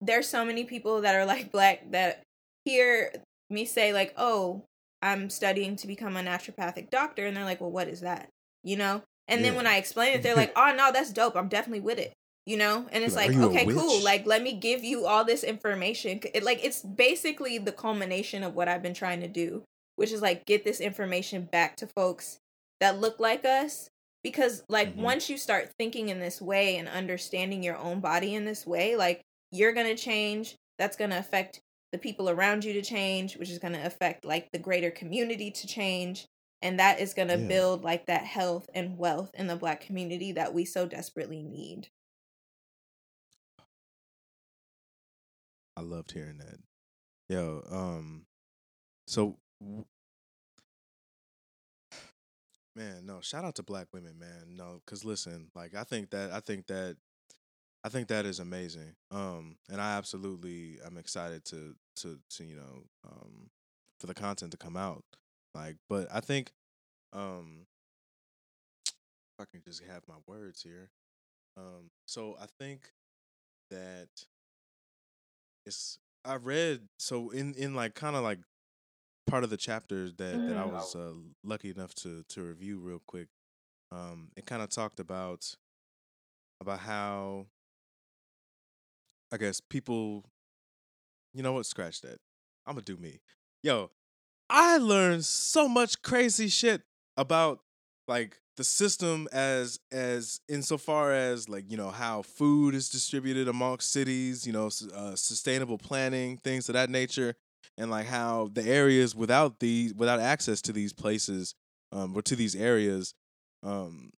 [0.00, 2.22] there's so many people that are like black that
[2.64, 3.12] hear
[3.50, 4.62] me say like oh
[5.02, 8.28] i'm studying to become a naturopathic doctor and they're like well what is that?
[8.62, 9.02] You know?
[9.28, 11.36] And then when i explain it they're like oh no that's dope.
[11.36, 12.12] I'm definitely with it.
[12.44, 12.86] You know?
[12.92, 14.00] And it's Like, like, "Are you a okay cool.
[14.02, 16.20] like let me give you all this information.
[16.34, 19.64] It, like it's basically the culmination of what i've been trying to do
[19.96, 22.38] which is like get this information back to folks
[22.80, 23.88] that look like us
[24.22, 25.00] because like Mhm.
[25.02, 28.94] once you start thinking in this way and understanding your own body in this way
[28.96, 30.56] like you're going to change.
[30.78, 31.60] That's going to affect
[31.92, 35.50] the people around you to change which is going to affect like the greater community
[35.50, 36.26] to change
[36.62, 37.46] and that is going to Yeah.
[37.48, 41.88] build like that health and wealth in the black community that we so desperately need
[45.76, 46.58] I loved hearing that.
[47.28, 48.26] Yo, um,
[49.06, 49.84] so w-
[52.74, 54.56] man, no, shout out to black women, man.
[54.56, 56.96] No, cause listen, like I think that I think that
[57.86, 58.96] I think that is amazing.
[59.12, 63.50] Um, and I absolutely I'm excited to to to you know um
[64.00, 65.04] for the content to come out.
[65.54, 66.52] Like, but I think
[67.12, 67.66] Um,
[69.38, 70.90] if I can just have my words here.
[71.56, 72.92] Um, so I think
[73.70, 74.08] that
[75.66, 78.40] it's I read so in in like kind of like
[79.26, 80.72] part of the chapters that that I Mhm.
[80.72, 83.28] was uh, lucky enough to to review real quick.
[83.92, 85.56] Um, it kind of talked about
[86.60, 87.46] about how
[89.32, 90.24] I guess people,
[91.34, 92.18] you know what, scratch that.
[92.66, 93.20] I'm gonna do me.
[93.62, 93.90] Yo,
[94.48, 96.82] I learned so much crazy shit
[97.16, 97.60] about
[98.08, 103.92] like the system as as insofar as like you know how food is distributed amongst
[103.92, 107.34] cities, you know, uh, sustainable planning, things of that nature,
[107.76, 111.54] and like how the areas without these without access to these places
[111.92, 113.14] um, or to these areas,
[113.62, 114.10] um,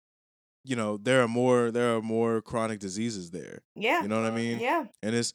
[0.67, 3.61] you know, there are more there are more chronic diseases there.
[3.75, 4.01] Yeah.
[4.01, 4.59] You know what I mean?
[4.59, 4.85] Yeah.
[5.01, 5.33] and it's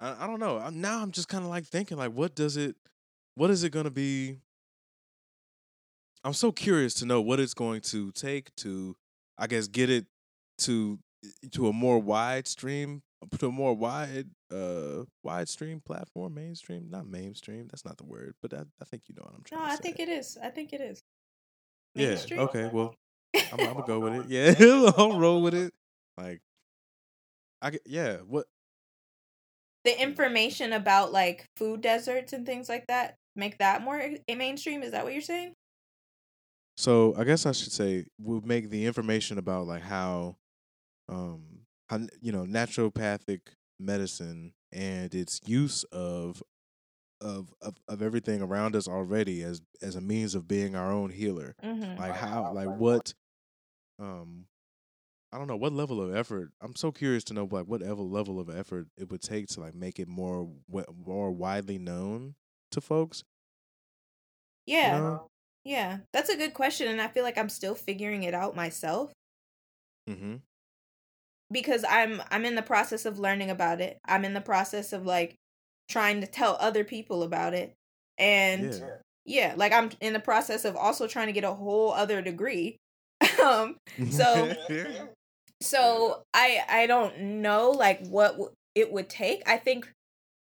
[0.00, 2.58] I, I don't know I'm, now i'm just kind of like thinking like what does
[2.58, 2.76] it
[3.34, 4.36] what is it going to be
[6.22, 8.94] i'm so curious to know what it's going to take to
[9.38, 10.04] i guess get it
[10.58, 10.98] to
[11.52, 13.02] to a more wide stream
[13.38, 18.34] to a more wide uh wide stream platform mainstream not mainstream that's not the word
[18.42, 20.08] but i, I think you know what i'm No, trying to I say think it
[20.10, 20.36] is.
[20.42, 21.02] I think it is.
[21.94, 22.94] yeah okay well
[23.52, 24.26] i'm, I'm gonna go with it
[24.58, 25.72] yeah i'll roll with it
[26.18, 26.40] like
[27.62, 28.46] i get yeah what
[29.84, 34.82] the information about like food deserts and things like that make that more mainstream.
[34.82, 35.54] Is that what you're saying?
[36.76, 40.36] So I guess I should say we'll make the information about like how,
[41.08, 43.40] um, how you know naturopathic
[43.78, 46.42] medicine and its use of,
[47.20, 51.10] of of of everything around us already as as a means of being our own
[51.10, 51.54] healer.
[51.64, 51.98] Mm-hmm.
[51.98, 53.14] Like how, like what,
[53.98, 54.46] um,
[55.32, 56.52] I don't know what level of effort.
[56.60, 59.60] I'm so curious to know like what level level of effort it would take to
[59.60, 60.48] like make it more
[61.04, 62.34] more widely known
[62.72, 63.22] to folks.
[64.66, 64.98] you Yeah.
[64.98, 65.26] know?
[65.64, 65.98] Yeah.
[66.12, 66.88] That's a good question.
[66.88, 69.12] And I feel like I'm still figuring it out myself
[70.08, 70.36] Mm-hmm.
[71.50, 73.98] because I'm I'm in the process of learning about it.
[74.04, 75.34] I'm in the process of like
[75.88, 77.74] trying to tell other people about it.
[78.18, 78.96] And Yeah.
[79.24, 82.76] yeah, like I'm in the process of also trying to get a whole other degree.
[83.46, 83.76] Um
[84.10, 84.52] So-
[85.62, 89.42] so i i don't know like what w- it would take.
[89.46, 89.90] I think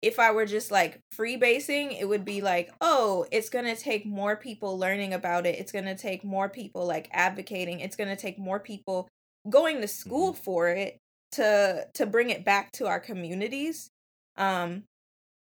[0.02, 4.36] if i were just like freebasing it would be like oh it's gonna take more
[4.36, 5.58] people learning about it.
[5.60, 7.80] It's gonna take more people like advocating.
[7.80, 9.08] It's gonna take more people
[9.50, 10.98] going to school for it
[11.34, 13.90] to to bring it back to our communities.
[14.38, 14.84] Um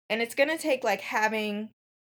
[0.10, 1.70] and it's gonna take like having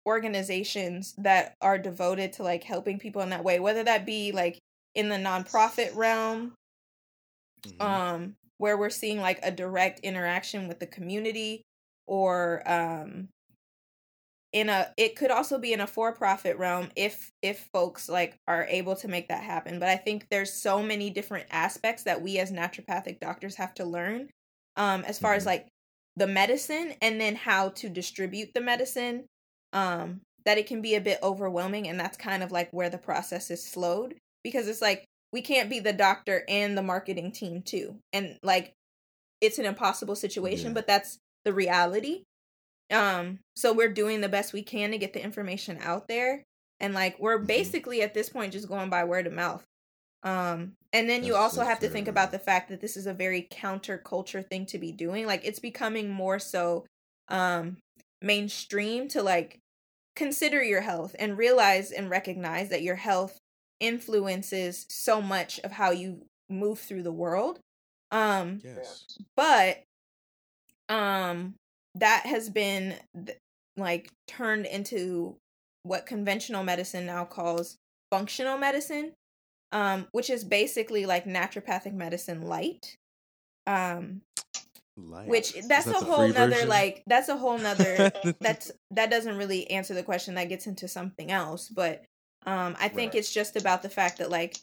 [0.07, 4.59] organizations that are devoted to like helping people in that way whether that be like
[4.95, 6.55] in the nonprofit realm
[7.65, 8.01] Mhm.
[8.05, 11.63] um where we're seeing like a direct interaction with the community
[12.07, 13.29] or um
[14.53, 18.65] in a it could also be in a for-profit realm if if folks like are
[18.65, 22.39] able to make that happen but i think there's so many different aspects that we
[22.39, 24.29] as naturopathic doctors have to learn
[24.77, 25.47] um as far as Mhm.
[25.47, 25.69] like
[26.17, 29.25] the medicine and then how to distribute the medicine
[29.73, 32.99] um that it can be a bit overwhelming and that's kind of like where the
[32.99, 37.63] process is slowed because it's like we can't be the doctor and the marketing team
[37.63, 38.73] too and like
[39.41, 40.75] it's an impossible situation Yeah.
[40.75, 42.23] but that's the reality
[42.91, 46.43] um so we're doing the best we can to get the information out there
[46.81, 47.47] and like we're Mhm.
[47.47, 49.65] basically at this point just going by word of mouth
[50.23, 53.07] um and then you also that's have to think about the fact that this is
[53.07, 56.85] a very counterculture thing to be doing like it's becoming more so
[57.29, 57.77] um
[58.21, 59.59] mainstream to like
[60.17, 63.39] consider your health and realize and recognize that your health
[63.81, 67.61] influences so much of how you move through the world
[68.13, 69.05] um Yes.
[69.37, 69.83] but
[70.89, 71.55] um
[71.95, 72.95] that has been
[73.27, 73.39] th-
[73.77, 75.37] like turned into
[75.83, 77.77] what conventional medicine now calls
[78.11, 79.13] functional medicine
[79.73, 82.97] um which is basically like naturopathic medicine light
[83.67, 84.21] um
[84.97, 85.29] Light.
[85.29, 86.69] which that's that a whole nother version?
[86.69, 90.89] like that's a whole nother that's that doesn't really answer the question that gets into
[90.89, 92.05] something else but
[92.47, 93.15] um i think Right.
[93.15, 94.57] it's just about the fact that like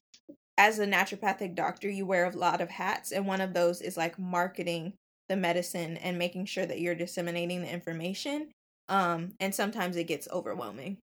[0.57, 3.97] as a naturopathic doctor you wear a lot of hats and one of those is
[3.97, 4.93] like marketing
[5.29, 8.49] the medicine and making sure that you're disseminating the information
[8.89, 10.97] um and sometimes it gets overwhelming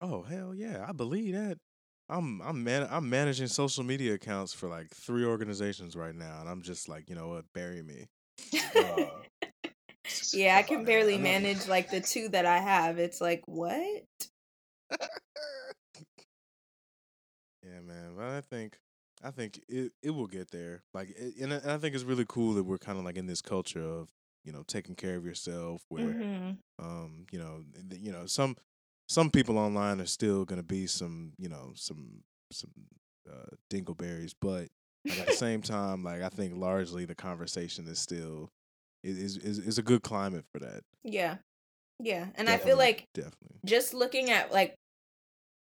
[0.00, 1.58] Oh hell yeah, I believe that.
[2.08, 6.48] I'm I'm man I'm managing social media accounts for like three organizations right now, and
[6.48, 8.06] I'm just like, you know what, bury me.
[8.74, 9.22] Uh,
[10.32, 11.18] yeah i can barely man.
[11.18, 14.02] manage like the two that i have it's like what
[17.62, 18.14] yeah, man.
[18.16, 18.78] But I think
[19.22, 20.82] I think it it will get there.
[20.92, 23.16] Like, it, and, I, and I think it's really cool that we're kind of like
[23.16, 24.08] in this culture of
[24.44, 27.62] you know taking care of yourself, where hmm um you know
[28.00, 28.56] you know some
[29.08, 32.70] some people online are still gonna be some, you know, some some
[33.30, 34.68] uh, dingleberries, but
[35.08, 38.50] like at the same time, like I think largely the conversation is still
[39.02, 40.82] is is is a good climate for that.
[41.02, 41.36] Yeah.
[42.00, 42.26] Yeah.
[42.34, 44.74] And I feel like definitely just looking at like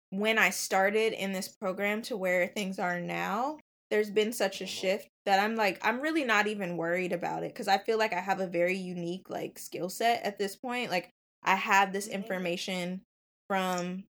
[0.09, 3.57] when I started in this program to where things are now,
[3.89, 4.71] there's been such a uh-huh.
[4.71, 8.13] shift that I'm like I'm really not even worried about it cuz I feel like
[8.13, 10.91] I have a very unique like skill set at this point.
[10.91, 11.09] Like
[11.43, 13.01] I have this information
[13.47, 14.05] from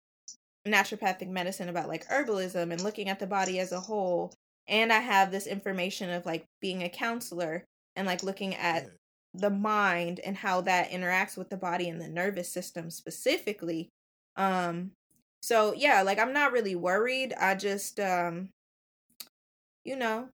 [0.67, 4.34] naturopathic medicine about like herbalism and looking at the body as a whole
[4.70, 7.65] and I have this information of like being a counselor
[7.95, 8.89] and like looking at.
[9.34, 13.89] The mind and how that interacts with the body and the nervous system specifically.
[14.36, 14.91] Um
[15.41, 17.34] so yeah, like I'm not really worried.
[17.34, 18.49] I just um
[19.86, 20.30] you know,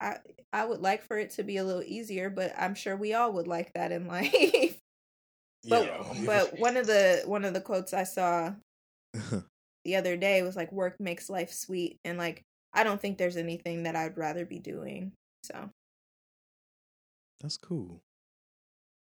[0.00, 0.18] I
[0.52, 3.32] I would like for it to be a little easier, but I'm sure we all
[3.32, 4.78] would like that in life.
[5.68, 6.24] but yeah.
[6.26, 8.52] but one of the one of the quotes I saw
[9.84, 13.36] the other day was like work makes life sweet and like I don't think there's
[13.36, 15.12] anything that I'd rather be doing.
[15.44, 15.70] So
[17.40, 18.00] That's cool.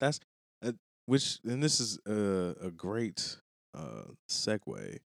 [0.01, 0.21] That's
[0.65, 0.73] uh,
[1.07, 3.39] which and this is a a great
[3.75, 4.99] uh segue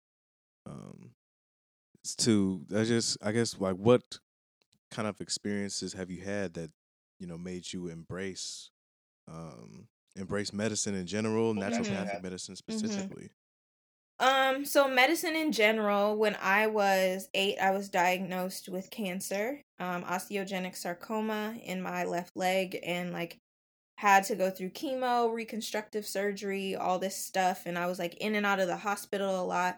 [0.66, 1.10] um
[2.18, 4.02] to I just I guess like what
[4.90, 6.70] kind of experiences have you had that
[7.18, 8.70] you know made you embrace
[9.28, 9.86] um
[10.16, 12.22] embrace medicine in general naturopathic mm-hmm.
[12.22, 13.30] medicine specifically
[14.20, 14.56] mm-hmm.
[14.56, 20.02] um so medicine in general when i was eight i was diagnosed with cancer um
[20.04, 23.38] osteogenic sarcoma in my left leg and like
[24.00, 28.34] had to go through chemo reconstructive surgery all this stuff and i was like in
[28.34, 29.76] and out of the hospital a lot.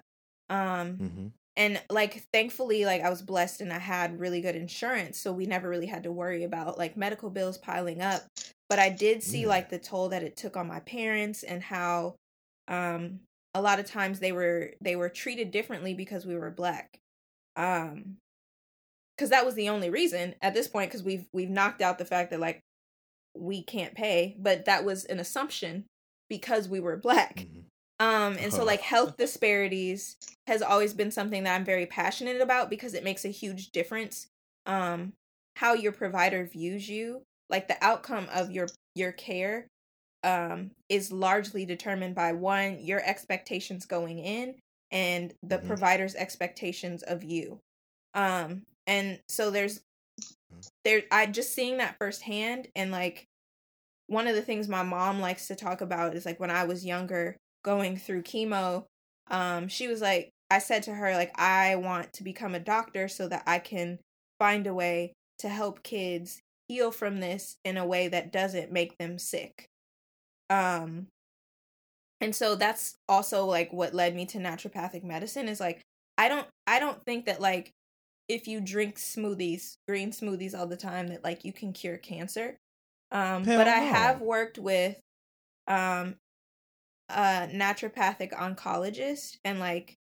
[0.49, 0.59] Um
[0.97, 1.27] mm-hmm.
[1.57, 5.47] and like thankfully like i was blessed and i had really good insurance so we
[5.47, 8.23] never really had to worry about like medical bills piling up.
[8.69, 9.49] But i did see yeah.
[9.49, 12.15] like the toll that it took on my parents and how
[12.69, 13.19] um
[13.55, 16.97] a lot of times they were they were treated differently because we were black.
[17.57, 18.19] Um
[19.17, 22.05] because that was the only reason at this point because we've we've knocked out the
[22.05, 22.61] fact that like
[23.35, 25.85] we can't pay but that was an assumption
[26.29, 27.61] because we were black mm-hmm.
[28.03, 30.17] Um, and so like health disparities
[30.49, 34.27] has always been something that I'm very passionate about because it makes a huge difference.
[34.67, 35.13] Um,
[35.55, 38.67] how your provider views you, like the outcome of your
[38.97, 39.69] your care,
[40.25, 44.57] um, is largely determined by one your expectations going in
[44.91, 45.69] and the mm-hmm.
[45.69, 47.61] provider's expectations of you.
[48.15, 49.81] Um, and so there's.
[50.85, 53.27] There I just seeing that firsthand and like
[54.07, 56.85] one of the things my mom likes to talk about is like when I was
[56.85, 58.85] younger, going through chemo,
[59.31, 63.09] um, she was like, I said to her, like, I want to become a doctor
[63.09, 63.99] so that I can
[64.39, 68.99] find a way to help kids heal from this in a way that doesn't make
[68.99, 69.67] them sick.
[70.51, 71.07] Um,
[72.21, 75.81] and so that's also like what led me to naturopathic medicine is like,
[76.19, 77.73] I don't, I don't think that like
[78.33, 82.57] if you drink smoothies, green smoothies all the time, that like you can cure cancer.
[83.11, 84.99] Um, but I have worked with
[85.69, 86.17] um
[87.09, 89.95] a naturopathic oncologist and like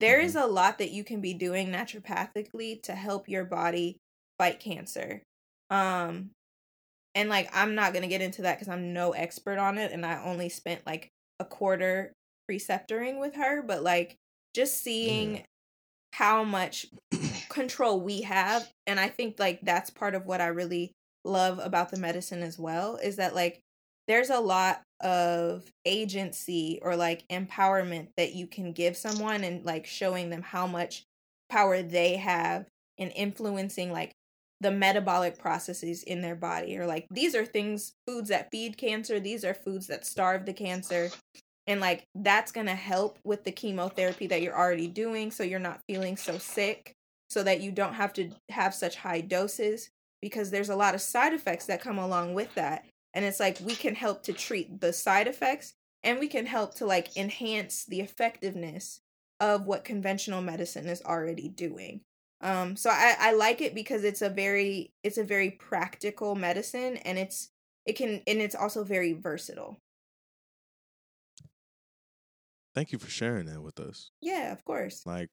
[0.00, 0.48] there is mm-hmm.
[0.48, 3.98] a lot that you can be doing naturopathically to help your body
[4.38, 5.22] fight cancer.
[5.70, 6.30] Um
[7.14, 9.92] and like I'm not going to get into that cuz I'm no expert on it
[9.92, 12.12] and I only spent like a quarter
[12.50, 14.16] preceptoring with her, but like
[14.54, 15.42] just seeing yeah.
[16.14, 16.86] how much
[17.48, 20.92] control we have and I think like that's part of what I really
[21.24, 23.60] love about the medicine as well is that like
[24.06, 29.86] there's a lot of agency or like empowerment that you can give someone and like
[29.86, 31.04] showing them how much
[31.50, 34.12] power they have in influencing like
[34.60, 39.20] the metabolic processes in their body or like these are things foods that feed cancer
[39.20, 41.10] these are foods that starve the cancer
[41.68, 45.60] and like that's going to help with the chemotherapy that you're already doing so you're
[45.60, 46.94] not feeling so sick
[47.28, 51.00] so that you don't have to have such high doses because there's a lot of
[51.00, 54.80] side effects that come along with that and it's like we can help to treat
[54.80, 59.00] the side effects and we can help to like enhance the effectiveness
[59.40, 62.00] of what conventional medicine is already doing.
[62.40, 66.96] Um so i i like it because it's a very it's a very practical medicine
[66.98, 67.50] and it's
[67.84, 69.76] it can and it's also very versatile.
[72.74, 74.10] Thank you for sharing that with us.
[74.20, 75.04] Yeah of course.
[75.04, 75.30] Like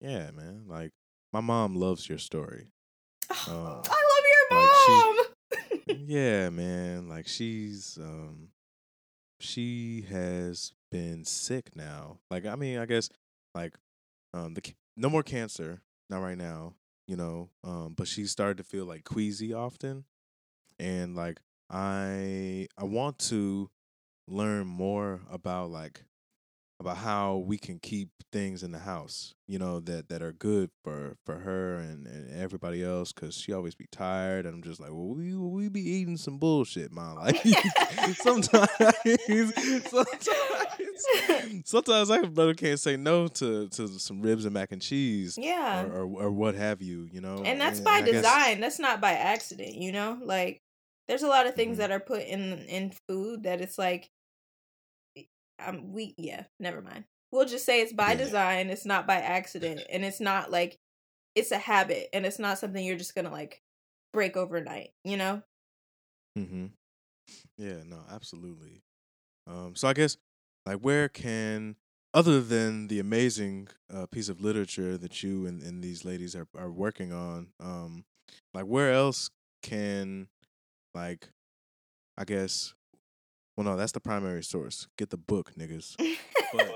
[0.00, 0.90] yeah man like
[1.34, 2.68] my mom loves your story
[3.48, 5.24] um, i love your mom like she,
[6.06, 7.08] yeah, man.
[7.08, 8.48] Like she's um
[9.40, 12.18] she has been sick now.
[12.30, 13.08] Like I mean, I guess
[13.54, 13.74] like
[14.32, 14.62] um the
[14.96, 16.74] no more cancer, not right now,
[17.06, 17.50] you know.
[17.62, 20.04] Um but she started to feel like queasy often.
[20.78, 23.70] And like I I want to
[24.26, 26.02] learn more about like
[26.84, 30.70] about how we can keep things in the house, you know, that that are good
[30.82, 34.44] for for her and, and everybody else, because she always be tired.
[34.46, 37.16] And I'm just like, well, we we be eating some bullshit, man.
[37.24, 37.36] Like
[38.16, 38.68] sometimes,
[39.88, 45.38] sometimes, sometimes I brother can't say no to to some ribs and mac and cheese,
[45.40, 45.84] Yeah.
[45.84, 47.42] or, or or what have you, you know.
[47.44, 48.60] and that's by I guess- design.
[48.60, 50.18] That's not by accident, you know?
[50.22, 50.60] Like
[51.08, 51.80] there's a lot of things Mhm.
[51.80, 54.10] that are put in in food that it's like
[55.66, 57.04] um we yeah, never mind.
[57.32, 58.16] We'll just say it's by Yeah.
[58.16, 60.78] design, it's not by accident, and it's not like
[61.34, 63.62] it's a habit and it's not something you're just going to like
[64.12, 65.42] break overnight, you know?
[66.38, 66.66] Mm-hmm.
[67.58, 68.82] Yeah, no, absolutely.
[69.46, 70.16] Um, so I guess
[70.66, 71.76] like where can
[72.14, 76.48] other than the amazing uh, piece of literature that you and, and these ladies are,
[76.56, 78.04] are working on, um,
[78.54, 79.30] like where else
[79.62, 80.28] can
[80.94, 81.28] like
[82.18, 82.74] I guess
[83.56, 84.86] well no, that's the primary source.
[84.96, 85.94] Get the book, niggas.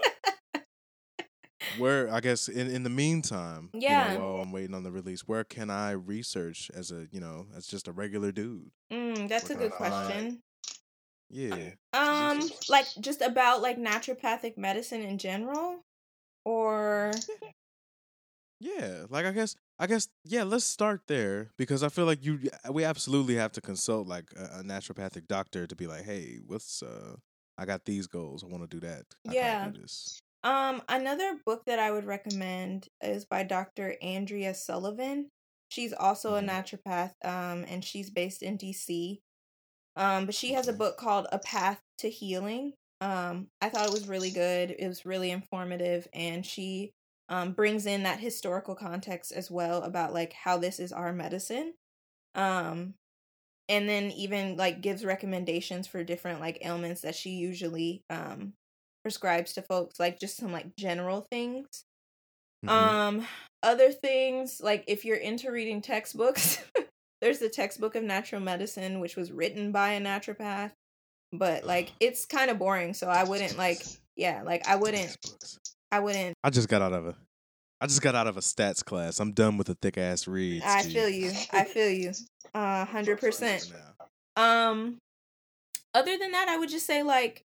[1.78, 4.16] Where I guess in, in the meantime, you know, Yeah.
[4.16, 7.66] while I'm waiting on the release, where can I research as a you know, as
[7.66, 8.70] just a regular dude?
[8.92, 10.42] mm, that's a good can I find- question.
[11.30, 11.70] Yeah.
[11.92, 15.80] Um, like just about like naturopathic medicine in general,
[16.44, 17.12] or
[18.60, 22.40] Yeah, like I guess I guess yeah, let's start there because I feel like you
[22.70, 26.82] we absolutely have to consult like a, a naturopathic doctor to be like, "Hey, what's
[26.82, 27.16] uh
[27.56, 28.42] I got these goals.
[28.44, 29.06] I want to do that.
[29.24, 29.70] I Yeah.
[29.70, 29.84] do
[30.44, 33.96] um, another book that I would recommend is by Dr.
[34.02, 35.30] Andrea Sullivan.
[35.70, 36.42] She's also a Mhm.
[36.42, 39.22] naturopath, um, and she's based in DC.
[39.96, 42.74] Um, but she has a book called A Path to Healing.
[43.00, 44.72] Um, I thought it was really good.
[44.78, 46.92] It was really informative, and she
[47.28, 51.74] um brings in that historical context as well about like how this is our medicine.
[52.34, 52.94] Um,
[53.68, 58.54] and then even like gives recommendations for different like ailments that she usually um
[59.02, 61.84] prescribes to folks like just some like general things
[62.64, 62.98] Mhm.
[63.06, 63.26] um
[63.62, 66.64] other things like if you're into reading textbooks
[67.20, 70.72] there's the textbook of natural medicine which was written by a naturopath
[71.32, 73.82] but like it's kind of boring so i wouldn't like
[74.16, 75.16] yeah like i wouldn't.
[75.90, 77.16] I wouldn't I just got out of a
[77.80, 79.20] I just got out of a stats class.
[79.20, 80.64] I'm done with the thick ass reads.
[80.66, 82.12] i feel you i feel you
[82.54, 83.72] uh 100%
[84.36, 84.98] Um,
[85.94, 87.42] other than that, I would just say like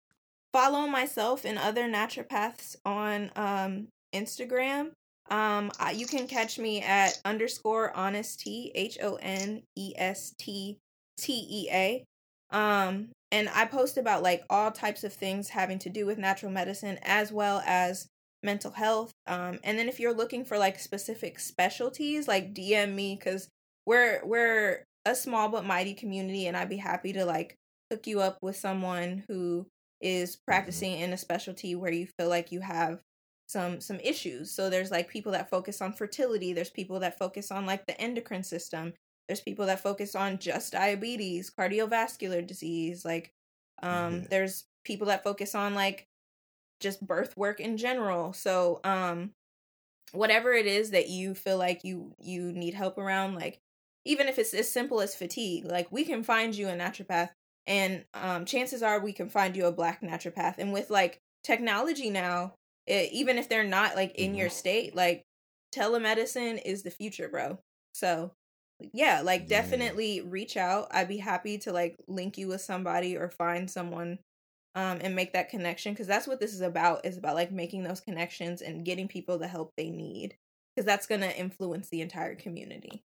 [0.53, 4.93] follow myself and other naturopaths on um Instagram.
[5.31, 10.79] Um, I- you can catch me at underscore honesttea h o n e s t
[11.19, 12.05] t e a.
[12.51, 16.53] Um, and I post about like all types of things having to do with natural
[16.53, 18.07] medicine as well as
[18.43, 19.13] mental health.
[19.27, 23.49] Um, and then if you're looking for like specific specialties, like DM me because
[23.87, 27.57] we're we're a small but mighty community, and I'd be happy to like
[27.91, 29.67] hook you up with someone who
[30.01, 33.01] is practicing in a specialty where you feel like you have
[33.49, 34.51] some some issues.
[34.53, 37.99] So there's like people that focus on fertility, there's people that focus on like the
[38.01, 38.93] endocrine system,
[39.29, 43.33] there's people that focus on just diabetes, cardiovascular disease, like
[43.83, 44.29] um Yeah.
[44.31, 46.07] there's people that focus on like
[46.81, 48.33] just birth work in general.
[48.33, 49.33] So um
[50.13, 53.59] whatever it is that you feel like you you need help around like
[54.05, 57.31] even if it's as simple as fatigue, like we can find you a naturopath
[57.67, 62.11] and um chances are we can find you a black naturopath and with like technology
[62.11, 62.55] now
[62.87, 64.51] it, even if they're not like in your Mhm.
[64.51, 65.25] state like
[65.75, 67.59] telemedicine is the future bro
[67.93, 68.33] so
[68.93, 69.49] yeah like Yeah.
[69.49, 74.19] definitely reach out i'd be happy to like link you with somebody or find someone
[74.77, 77.83] um and make that connection because that's what this is about is about like making
[77.83, 80.37] those connections and getting people the help they need
[80.75, 83.03] because that's going to influence the entire community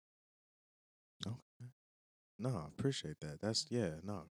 [1.27, 1.71] Okay.
[2.39, 3.41] No, I appreciate that.
[3.41, 4.25] That's yeah, no.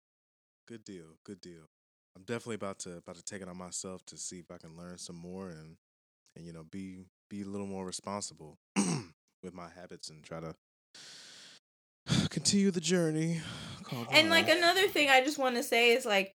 [0.68, 1.18] Good deal.
[1.26, 1.70] Good deal.
[2.16, 4.78] I'm definitely about to about to take it on myself to see if I can
[4.78, 5.78] learn some more and
[6.36, 8.58] and you know be be a little more responsible
[9.44, 10.56] with my habits and try to
[12.30, 13.42] continue the journey.
[14.12, 16.36] And like another thing I just want to say is like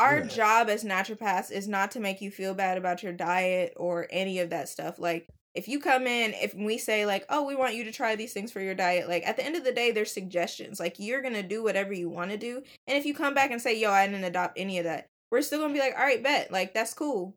[0.00, 0.26] our Yeah.
[0.26, 4.38] job as naturopaths is not to make you feel bad about your diet or any
[4.40, 4.98] of that stuff.
[4.98, 8.16] Like if you come in, if we say like, "Oh, we want you to try
[8.16, 10.80] these things for your diet," like at the end of the day, there's suggestions.
[10.80, 13.60] Like you're gonna do whatever you want to do, and if you come back and
[13.60, 16.22] say, "Yo, I didn't adopt any of that," we're still gonna be like, "All right,
[16.22, 17.34] bet, like that's cool.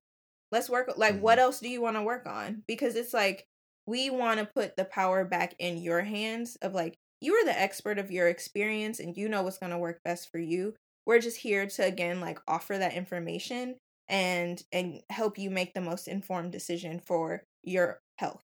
[0.51, 0.93] Let's work.
[0.97, 1.43] Like, what mm-hmm.
[1.43, 3.45] else do you want to work on?" Because it's like
[3.87, 7.59] we want to put the power back in your hands of like you are the
[7.59, 10.73] expert of your experience and you know what's going to work best for you
[11.05, 13.77] we're just here to again like offer that information
[14.07, 18.43] and and help you make the most informed decision for your health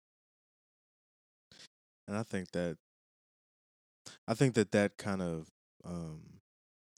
[2.07, 2.79] and I think that
[4.27, 5.49] I think that that kind of
[5.85, 6.41] um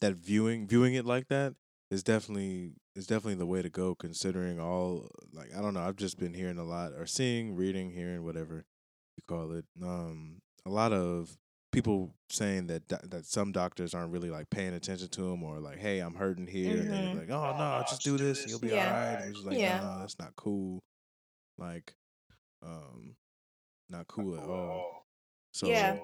[0.00, 1.56] that viewing viewing it like that
[1.90, 5.96] is definitely is definitely the way to go considering all like I don't know, I've
[5.96, 8.64] just been hearing a lot or seeing, reading, hearing whatever
[9.16, 9.66] you call it.
[9.82, 11.38] Um a lot of
[11.72, 15.58] people saying that do- that some doctors aren't really like paying attention to them or
[15.60, 17.12] like hey, I'm hurting here and then Mhm.
[17.12, 18.86] you're like, "Oh no, just do this, and you'll be Yeah.
[18.86, 19.80] all right." And it's just like, Yeah.
[19.80, 20.80] "No, that's not cool."
[21.58, 21.94] Like
[22.62, 23.16] um
[23.90, 25.04] not cool at all.
[25.52, 25.98] So Yeah.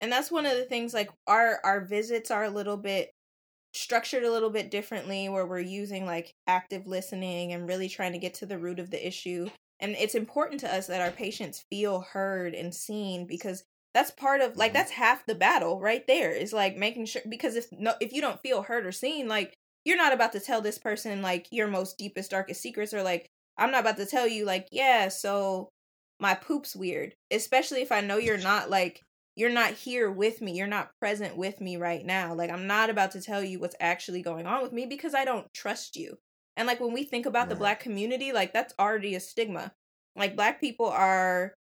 [0.00, 3.10] and that's one of the things like our our visits are a little bit
[3.74, 8.18] structured a little bit differently where we're using like active listening and really trying to
[8.18, 9.48] get to the root of the issue
[9.80, 13.64] and it's important to us that our patients feel heard and seen because
[13.96, 14.74] that's part of like Mhm.
[14.74, 18.20] that's half the battle right there is like making sure because if no if you
[18.20, 21.66] don't feel heard or seen like you're not about to tell this person like your
[21.66, 23.26] most deepest darkest secrets or like
[23.56, 25.70] i'm not about to tell you like yeah so
[26.20, 29.00] my poop's weird especially if i know you're not like
[29.34, 32.90] you're not here with me you're not present with me right now like i'm not
[32.90, 36.18] about to tell you what's actually going on with me because i don't trust you.
[36.58, 39.72] And like when we think about the black community like that's already a stigma.
[40.16, 41.54] Like black people are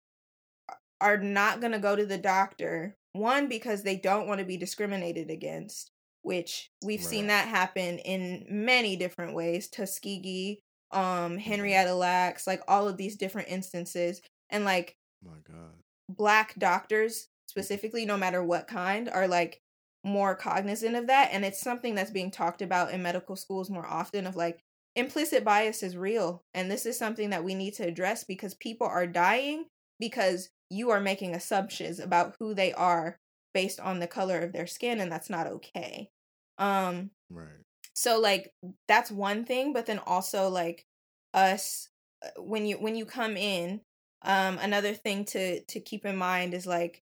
[1.01, 4.57] are not going to go to the doctor one because they don't want to be
[4.57, 5.91] discriminated against
[6.21, 10.59] which we've seen that happen in many different ways tuskegee
[10.93, 11.33] Mm-hmm.
[11.33, 15.73] um henrietta lacks like all of these different instances and like my god.
[16.09, 19.61] black doctors specifically no matter what kind are like
[20.03, 23.85] more cognizant of that and it's something that's being talked about in medical schools more
[23.85, 24.59] often of like
[24.95, 28.85] implicit bias is real and this is something that we need to address because people
[28.87, 29.65] are dying
[29.99, 33.19] because you are making assumptions about who they are
[33.53, 36.09] based on the color of their skin and that's not okay
[36.57, 37.65] um Right.
[37.93, 38.53] so like
[38.87, 40.85] that's one thing but then also like
[41.33, 41.89] us
[42.23, 43.81] uh, when you when you come in
[44.23, 47.03] um another thing to to keep in mind is like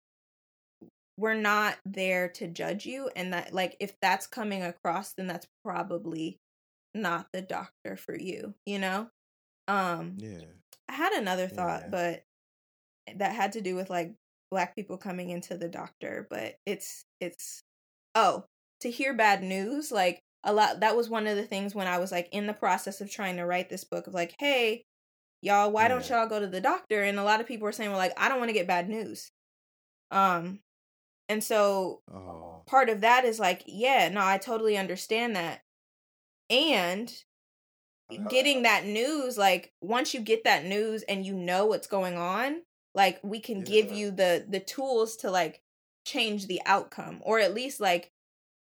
[1.17, 5.47] we're not there to judge you and that like if that's coming across then that's
[5.63, 6.39] probably
[6.93, 9.09] not the doctor for you you know
[9.67, 10.45] um Yeah.
[10.89, 11.55] i had another Yeah.
[11.55, 12.23] thought but
[13.15, 14.13] that had to do with like
[14.49, 17.63] black people coming into the doctor but it's it's
[18.15, 18.43] oh
[18.81, 21.97] to hear bad news like a lot that was one of the things when i
[21.97, 24.83] was like in the process of trying to write this book of like hey
[25.41, 27.03] y'all why don't y'all go to the doctor?
[27.03, 28.87] And a lot of people were saying well like i don't want to get bad
[28.89, 29.31] news.
[30.11, 30.59] Um
[31.29, 32.63] and so Oh.
[32.67, 35.61] part of that is like yeah no i totally understand that.
[36.49, 37.11] And
[38.29, 42.61] getting that news like once you get that news and you know what's going on
[42.93, 45.61] like we can give you the the tools to like
[46.05, 48.11] change the outcome or at least like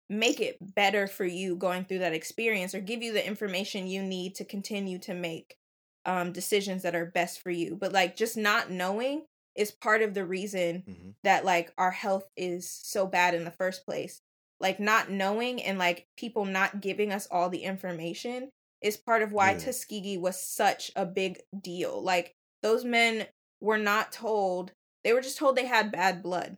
[0.09, 4.03] make it better for you going through that experience or give you the information you
[4.03, 5.57] need to continue to make
[6.05, 7.77] um decisions that are best for you.
[7.77, 9.25] But like just not knowing
[9.57, 13.51] is part of the reason hmm that like our health is so bad in the
[13.53, 14.21] first place.
[14.59, 18.51] Like not knowing and like people not giving us all the information
[18.81, 19.59] is part of why Yeah.
[19.59, 22.03] Tuskegee was such a big deal.
[22.03, 23.27] Like those men
[23.63, 24.73] were not told
[25.05, 26.57] they were just told they had bad blood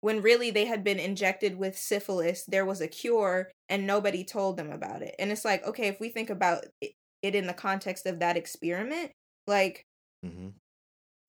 [0.00, 4.56] when really they had been injected with syphilis there was a cure and nobody told
[4.56, 6.92] them about it and it's like okay if we think about it,
[7.22, 9.12] in the context of that experiment
[9.46, 9.86] like
[10.22, 10.48] hmm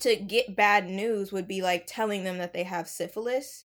[0.04, 3.64] to get bad news would be like telling them that they have syphilis.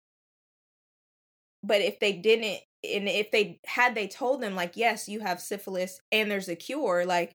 [1.62, 5.40] But if they didn't, and if they had they told them like, yes, you have
[5.40, 7.32] syphilis and there's a cure, like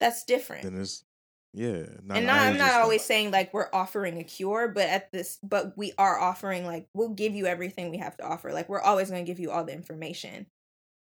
[0.00, 0.64] that's different.
[0.64, 1.04] Then it's
[1.56, 1.86] yeah.
[2.04, 4.84] Not, and not, I'm not just, like- always saying like we're offering a cure, but
[4.88, 8.52] at this, but we are offering like we'll give you everything we have to offer.
[8.52, 10.46] Like we're always going to give you all the information.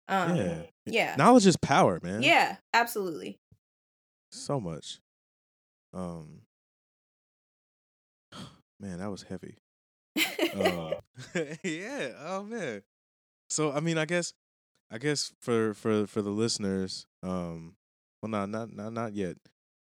[0.09, 0.62] Um, yeah.
[0.84, 2.22] yeah, Knowledge is power, man.
[2.22, 3.38] yeah, absolutely.
[4.30, 5.00] So much.
[5.94, 6.42] Um.
[8.80, 9.57] Man, that was heavy.
[10.55, 10.94] Um,
[11.62, 12.09] yeah.
[12.20, 12.82] Oh man.
[13.48, 14.32] So I mean, I guess,
[14.90, 17.76] I guess for for for the listeners, um,
[18.20, 19.36] well, not not not not yet.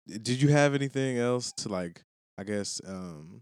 [0.09, 2.03] Did you have anything else to like?
[2.37, 3.41] I guess um,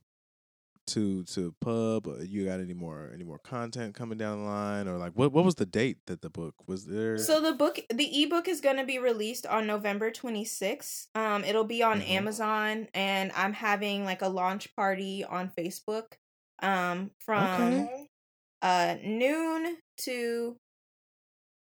[0.87, 2.07] to to pub.
[2.07, 5.31] Or you got any more any more content coming down the line, or like what
[5.31, 7.17] what was the date that the book was there?
[7.17, 11.07] So the book, the ebook is going to be released on November 26th.
[11.15, 12.09] Um, it'll be on Mhm.
[12.09, 16.13] Amazon, and I'm having like a launch party on Facebook.
[16.59, 18.09] Um, from Okay.
[18.63, 20.57] uh noon to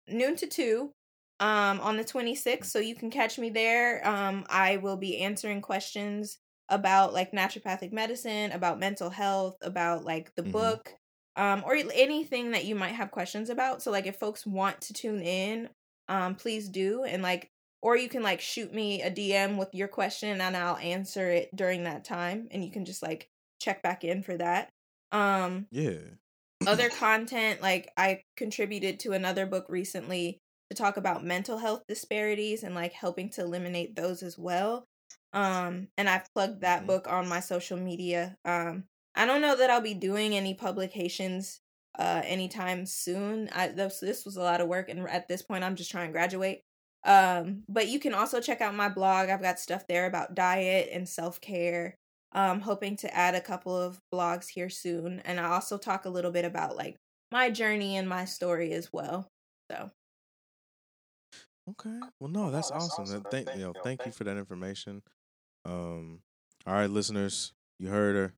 [0.08, 0.92] noon to two.
[1.38, 4.06] Um, on the 26th, so you can catch me there.
[4.08, 6.38] Um, I will be answering questions
[6.70, 10.76] about like naturopathic medicine, about mental health, about like the Mhm.
[10.82, 10.94] book,
[11.36, 13.82] um, or anything that you might have questions about.
[13.82, 15.68] So like if folks want to tune in,
[16.08, 17.50] um, please do, and like,
[17.82, 21.54] or you can like shoot me a DM with your question and I'll answer it
[21.54, 23.28] during that time, and you can just like
[23.60, 24.70] check back in for that.
[25.12, 26.16] Um, yeah.
[26.66, 32.62] other content like I contributed to another book recently to talk about mental health disparities
[32.62, 34.86] and like helping to eliminate those as well.
[35.32, 36.86] Um, and I've plugged that Mhm.
[36.86, 38.36] book on my social media.
[38.44, 41.60] Um, I don't know that I'll be doing any publications
[41.98, 43.48] uh anytime soon.
[43.50, 46.08] I this this was a lot of work, and at this point, I'm just trying
[46.08, 46.62] to graduate.
[47.04, 49.28] Um, but you can also check out my blog.
[49.28, 51.96] I've got stuff there about diet and self care.
[52.32, 56.10] Um, hoping to add a couple of blogs here soon, and I also talk a
[56.10, 56.96] little bit about like
[57.32, 59.28] my journey and my story as well.
[59.70, 59.90] So
[61.68, 61.98] Okay.
[62.20, 63.06] Well, no, that's awesome.
[63.06, 65.02] That thank you know, thank you for that information.
[65.64, 66.20] Um,
[66.66, 68.34] all right, listeners, you heard her.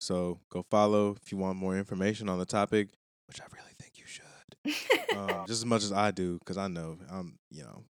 [0.00, 2.88] So go follow if you want more information on the topic,
[3.28, 5.16] which I really think you should.
[5.16, 7.84] Um, just as much as I do, because I know I'm, you know.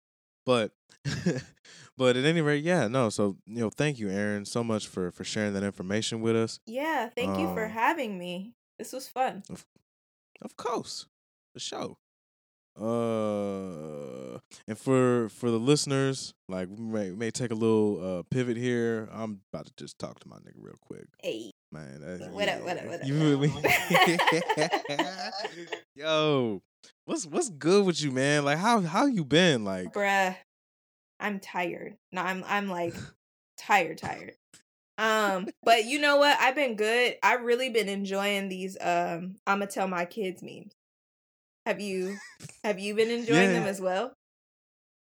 [0.45, 0.71] But,
[1.97, 3.09] but at any rate, yeah, no.
[3.09, 6.59] So you know, thank you, Erin, so much for for sharing that information with us.
[6.65, 8.53] yeah, thank you for Um, having me.
[8.79, 9.43] This was fun.
[10.41, 11.07] Of course,
[11.53, 11.97] the show.
[12.79, 18.57] Uh, and for for the listeners, like we may may take a little uh pivot
[18.57, 19.09] here.
[19.11, 22.03] I'm about to just talk to my nigga real quick, Hey, man.
[22.03, 23.53] Uh, What up, what up, what up, You feel me?
[25.95, 26.61] Yo,
[27.05, 28.45] what's what's good with you, man?
[28.45, 29.65] Like how how you been?
[29.65, 30.35] Like bruh,
[31.19, 31.97] I'm tired.
[32.11, 32.93] No, I'm I'm like
[33.57, 34.33] tired, tired.
[34.99, 36.37] Um, but you know what?
[36.39, 37.17] I've been good.
[37.21, 40.73] I've really been enjoying these um I'ma tell my kids memes.
[41.67, 42.15] Have you
[42.63, 44.13] have you been enjoying them as well?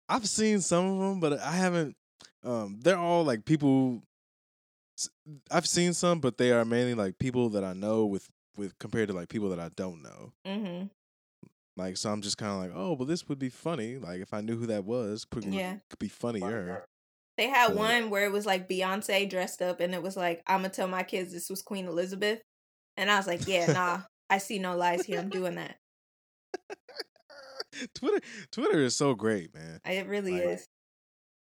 [0.09, 1.95] I've seen some of them, but I haven't.
[2.43, 4.01] Um, they're all like people.
[5.49, 9.07] I've seen some, but they are mainly like people that I know with with compared
[9.07, 10.33] to like people that I don't know.
[10.45, 10.87] Mm-hmm.
[11.77, 13.95] Like, so I'm just kind of like, oh, well, this would be funny.
[13.97, 15.77] Like, if I knew who that was, could, Yeah.
[15.89, 16.83] could be funnier.
[17.37, 20.43] They had But- one where it was like Beyonce dressed up and it was like,
[20.45, 22.41] I'ma tell my kids this was Queen Elizabeth.
[22.97, 25.19] And I was like, Yeah, nah, I see no lies here.
[25.21, 25.77] I'm doing that.
[27.95, 28.19] Twitter,
[28.51, 29.79] Twitter is so great, man.
[29.85, 30.67] It really Like- is.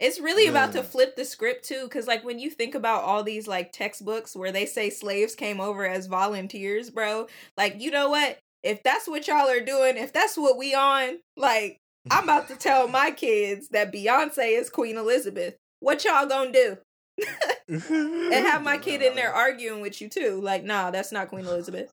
[0.01, 3.24] It's really about to flip the script too, because like when you think about all
[3.24, 7.26] these like textbooks where they say slaves came over as volunteers, bro,
[7.57, 8.39] like you know what?
[8.62, 11.79] If that's what y'all are doing, if that's what we on, like
[12.12, 15.57] I'm about to tell my kids that Beyonce is Queen Elizabeth.
[15.81, 16.79] What y'all gonna do?
[17.68, 20.41] And have my kid in there arguing with you too.
[20.41, 21.91] Like, nah, that's not Queen Elizabeth.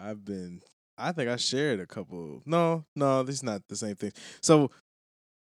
[0.00, 0.62] I've been.
[0.98, 2.42] I think I shared a couple.
[2.44, 4.12] No, no, this is not the same thing.
[4.42, 4.70] So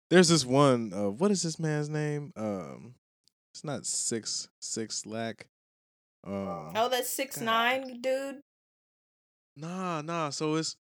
[0.10, 0.92] there's this one.
[0.94, 2.32] Uh, what is this man's name?
[2.36, 2.96] Um,
[3.54, 5.48] it's not six six lack.
[6.26, 7.46] Um, Oh, that's six God.
[7.46, 8.42] nine, dude.
[9.56, 10.30] nah, nah.
[10.30, 10.76] So it's.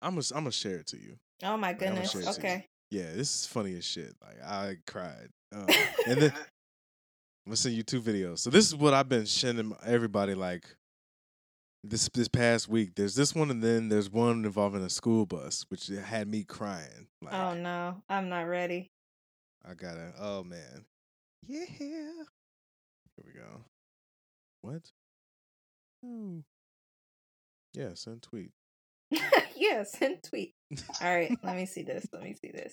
[0.00, 1.16] I'm gonna I'm gonna share it to you.
[1.42, 2.10] Oh my goodness.
[2.12, 2.36] share it to you.
[2.38, 2.66] Okay.
[2.90, 4.14] Yeah, this is funny as shit.
[4.22, 5.28] Like I cried.
[5.54, 5.66] Um,
[6.06, 8.38] and then I'm gonna send you two videos.
[8.40, 10.64] So this is what I've been sending everybody like
[11.84, 12.94] this this past week.
[12.94, 17.08] There's this one, and then there's one involving a school bus, which had me crying.
[17.20, 18.90] Like oh no, I'm not ready.
[19.64, 20.12] I gotta.
[20.18, 20.86] Oh man,
[21.46, 21.64] yeah.
[21.68, 23.64] Here we go.
[24.62, 24.90] What?
[26.04, 26.42] Oh.
[27.74, 28.50] Yeah, send tweet.
[29.56, 30.54] yeah, send tweet.
[31.00, 32.06] All right, let me see this.
[32.12, 32.72] Let me see this.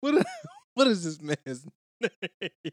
[0.00, 0.26] What?
[0.74, 1.66] What is this man's
[2.00, 2.72] name?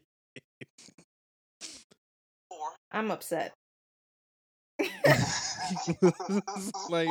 [2.90, 3.52] I'm upset.
[6.90, 7.08] like,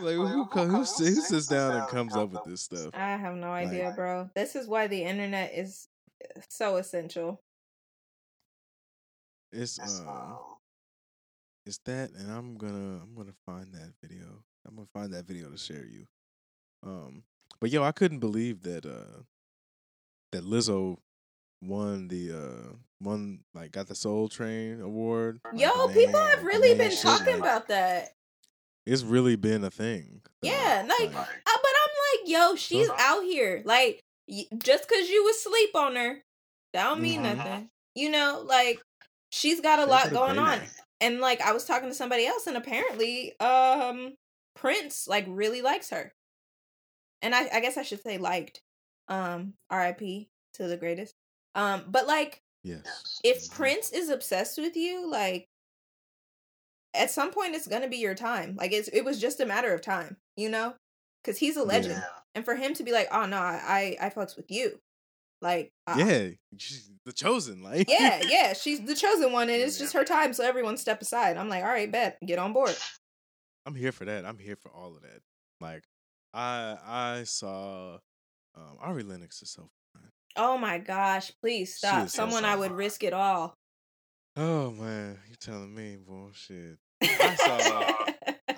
[0.00, 2.90] like who, co- who, who sits down and comes up with this stuff?
[2.94, 4.30] I have no idea, Like- bro.
[4.34, 5.88] This is why the internet is
[6.48, 7.40] so essential.
[9.52, 10.34] It's uh,
[11.64, 14.42] it's that, and I'm gonna I'm gonna find that video.
[14.66, 16.06] I'm gonna find that video to share you.
[16.84, 17.22] Um,
[17.60, 19.22] but yo, I couldn't believe that uh
[20.32, 20.98] that Lizzo
[21.66, 25.40] won the uh won like got the Soul Train award.
[25.54, 28.10] Yo, the people main- have really been shit, talking like, about that.
[28.86, 30.22] It's really been a thing.
[30.42, 33.60] Yeah, like, uh, but I'm like, yo, she's out here.
[33.64, 36.22] Like, y- just because you was sleep on her,
[36.72, 37.36] that don't mean Mhm.
[37.36, 37.70] nothing.
[37.96, 38.80] You know, like,
[39.30, 40.60] she's got a She lot going on.
[41.00, 44.14] And like, I was talking to somebody else, and apparently, um,
[44.54, 46.14] Prince like really likes her.
[47.22, 48.62] And I, I guess I should say liked.
[49.08, 50.28] Um, R.I.P.
[50.54, 51.14] to the greatest.
[51.56, 53.20] Um, but like, yes.
[53.24, 53.50] if.
[53.50, 55.48] Prince is obsessed with you, like
[56.94, 58.56] at some point it's gonna be your time.
[58.58, 60.74] Like it's it was just a matter of time, you know?
[61.24, 61.96] Cause he's a legend.
[61.96, 62.04] Yeah.
[62.34, 64.78] And for him to be like, oh no, I I, I fucks with you.
[65.42, 67.62] Like uh, Yeah, she's the chosen.
[67.62, 69.84] Like yeah, yeah, she's the chosen one and it's Yeah.
[69.84, 71.36] just her time, so everyone step aside.
[71.36, 72.76] I'm like, all right, bet, get on board.
[73.66, 74.24] I'm here for that.
[74.24, 75.20] I'm here for all of that.
[75.60, 75.84] Like
[76.32, 77.98] I I saw
[78.54, 79.70] um Ari Lennox is so.
[80.36, 82.08] Oh my gosh, please stop.
[82.08, 82.76] so Someone I would fine.
[82.76, 83.54] risk it all.
[84.36, 86.78] Oh man, you telling me bullshit.
[87.02, 88.04] I saw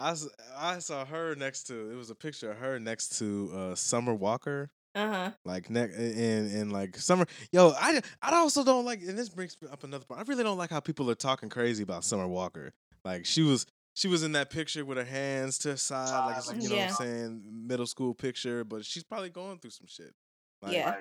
[0.01, 0.15] I,
[0.57, 4.15] I saw her next to it was a picture of her next to uh Summer
[4.15, 4.71] Walker.
[4.95, 5.31] Uh huh.
[5.45, 9.57] Like neck and and like summer, yo, I I also don't like, and this brings
[9.71, 10.21] up another point.
[10.21, 12.73] I really don't like how people are talking crazy about Summer Walker.
[13.05, 13.65] Like she was
[13.95, 16.87] she was in that picture with her hands to her side, like you know Yeah.
[16.87, 20.13] what I'm saying, middle school picture, but she's probably going through some shit.
[20.61, 20.95] Like, Yeah.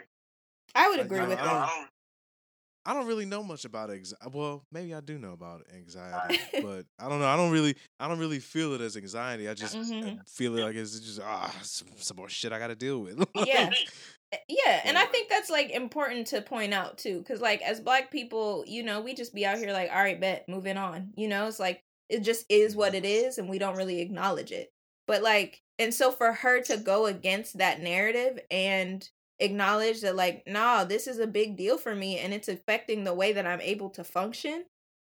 [0.75, 1.69] I would Like, agree I with don't- that.
[1.69, 1.85] I
[2.85, 4.25] I don't really know much about anxiety.
[4.31, 7.27] Well, maybe I do know about anxiety, but I don't know.
[7.27, 9.49] I don't really, I don't really feel it as anxiety.
[9.49, 10.19] I just uh, Mhm.
[10.29, 13.17] feel it like it's just ah, some, some more shit I got to deal with.
[13.35, 13.71] Yeah.
[14.31, 17.81] Eh, Yeah, and I think that's like important to point out too, because like as
[17.81, 21.11] black people, you know, we just be out here like, all right, bet, moving on.
[21.17, 24.53] You know, it's like it just is what it is, and we don't really acknowledge
[24.53, 24.71] it.
[25.07, 29.05] But like, and so for her to go against that narrative and
[29.39, 33.13] acknowledge that, like, nah, this is a big deal for me, and it's affecting the
[33.13, 34.65] way that I'm able to function.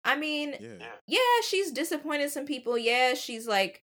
[0.04, 2.78] I mean, yeah, yeah, she's disappointed some people.
[2.78, 3.82] Yeah, she's like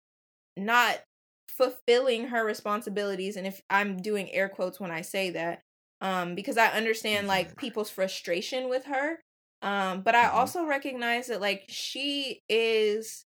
[0.56, 1.00] not
[1.48, 5.62] fulfilling her responsibilities and if I'm doing air quotes when I say that
[6.00, 9.18] um because I understand like people's frustration with her
[9.60, 10.30] um but I Mhm.
[10.30, 13.26] also recognize that like she is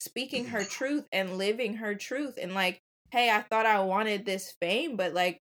[0.00, 2.80] speaking her truth and living her truth and like
[3.12, 5.40] hey, I thought I wanted this fame but like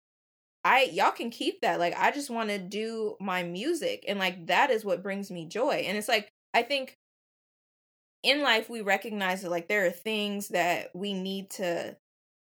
[0.64, 1.80] I y'all can keep that.
[1.80, 5.46] Like I just want to do my music and like that is what brings me
[5.46, 5.84] joy.
[5.86, 6.96] And it's like I think
[8.22, 11.96] in life we recognize that like there are things that we need to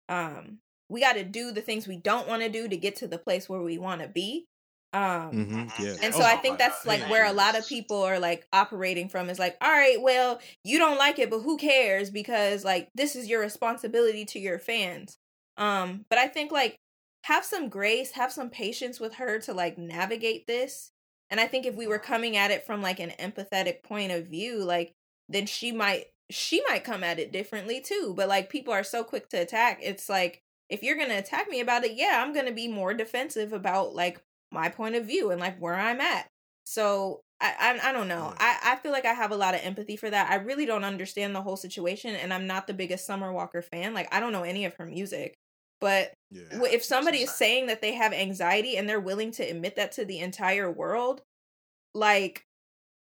[0.09, 0.59] um
[0.89, 3.17] we got to do the things we don't want to do to get to the
[3.17, 4.45] place where we want to be.
[4.91, 5.95] Um mm-hmm, yeah.
[6.03, 7.09] and Oh so I my think God, that's like yeah.
[7.09, 10.77] where a lot of people are like operating from is like, all right, well, you
[10.77, 12.11] don't like it, but who cares?
[12.11, 15.17] Because like this is your responsibility to your fans.
[15.57, 16.77] Um, but I think like
[17.23, 20.91] have some grace, have some patience with her to like navigate this.
[21.29, 24.27] And I think if we were coming at it from like an empathetic point of
[24.27, 24.93] view, like
[25.29, 28.13] then she might she might come at it differently too.
[28.15, 29.79] But like people are so quick to attack.
[29.81, 33.53] It's like if you're gonna attack me about it, yeah, I'm gonna be more defensive
[33.53, 34.21] about like
[34.51, 36.27] my point of view and like where I'm at.
[36.65, 38.33] So I I, I don't know.
[38.37, 40.29] I I feel like I have a lot of empathy for that.
[40.29, 43.93] I really don't understand the whole situation, and I'm not the biggest Summer Walker fan.
[43.93, 45.35] Like I don't know any of her music,
[45.83, 46.63] but yeah.
[46.71, 50.05] if somebody is saying that they have anxiety and they're willing to admit that to
[50.05, 51.21] the entire world,
[51.93, 52.45] like,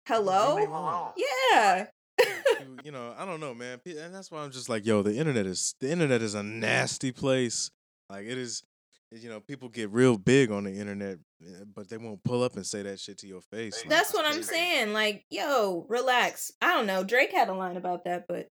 [0.07, 1.87] hello, yeah,
[2.85, 5.45] you, know, I don't know, man, and that's why I'm just like, yo, the internet
[5.45, 7.73] is the internet is a nasty place.
[8.09, 8.63] Like it is,
[9.11, 12.55] you know, people get real big on the internet, eh, but they won't pull up
[12.55, 13.83] and say that shit to your face.
[13.83, 14.93] Like, that's what I'm saying.
[14.93, 16.53] Like, yo, relax.
[16.63, 17.03] I don't know.
[17.03, 18.47] Drake had a line about that, but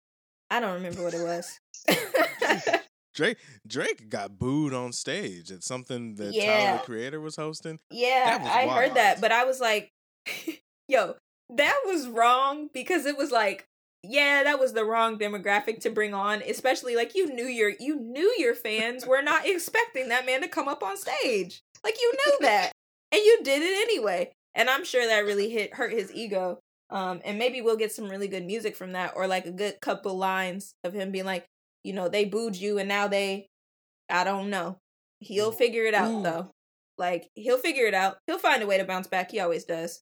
[0.49, 1.59] I don't remember what it was.
[3.17, 7.79] Drake Drake got booed on stage at something that Tyler the Creator was hosting.
[7.89, 8.79] Yeah, was I wild.
[8.79, 9.91] heard that, but I was like,
[10.87, 11.15] yo,
[11.49, 13.65] that was wrong because it was like,
[14.03, 17.99] yeah, that was the wrong demographic to bring on, especially like you knew your you
[17.99, 21.63] knew your fans were not expecting that man to come up on stage.
[21.83, 22.71] Like you knew that.
[23.11, 24.31] And you did it anyway.
[24.53, 26.59] And I'm sure that really hit hurt his ego.
[26.91, 29.81] Um and maybe we'll get some really good music from that or like a good
[29.81, 31.47] couple lines of him being like,
[31.87, 33.47] you know, they booed you and now they
[34.09, 34.77] I don't know.
[35.19, 36.21] He'll mm, figure it out Ooh.
[36.23, 36.51] though.
[36.97, 38.17] Like he'll figure it out.
[38.27, 39.31] He'll find a way to bounce back.
[39.31, 40.01] He always does.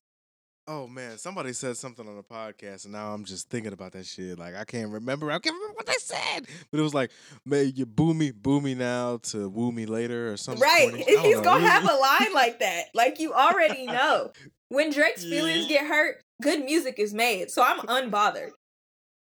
[0.68, 4.04] Oh man, somebody said something on the podcast, and now I'm just thinking about that
[4.04, 4.36] shit.
[4.36, 5.30] Like I can't remember.
[5.30, 6.40] I can't remember what they said,
[6.72, 7.12] but it was like,
[7.44, 10.62] "May you boo me, boo me now to woo me later," or something.
[10.62, 10.92] right.
[11.06, 11.42] He's know.
[11.42, 12.86] gonna have a line like that.
[12.94, 14.32] Like you already know.
[14.68, 15.78] When Drake's feelings Yeah.
[15.78, 17.52] get hurt, good music is made.
[17.52, 18.50] So I'm unbothered.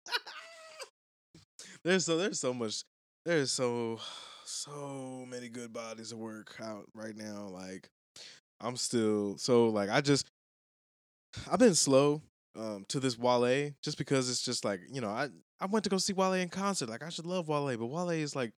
[1.85, 2.83] there's so there's so much.
[3.25, 3.99] There's so
[4.43, 7.47] so many good bodies of work out right now.
[7.47, 7.89] Like
[8.59, 10.27] I'm still so like I just
[11.49, 12.21] I've been slow
[12.55, 15.29] um to this Wale just because it's just like you know I
[15.59, 16.89] I went to go see Wale in concert.
[16.89, 18.51] Like I should love Wale, but Wale is like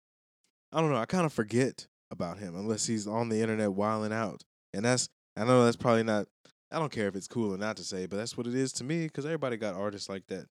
[0.71, 0.97] I don't know.
[0.97, 5.09] I kind of forget about him unless he's on the internet wilding out, and that's
[5.36, 6.28] I know that's probably not.
[6.71, 8.73] I don't care if it's cool or not to say, but that's what it is
[8.73, 10.47] to me because everybody got artists like that.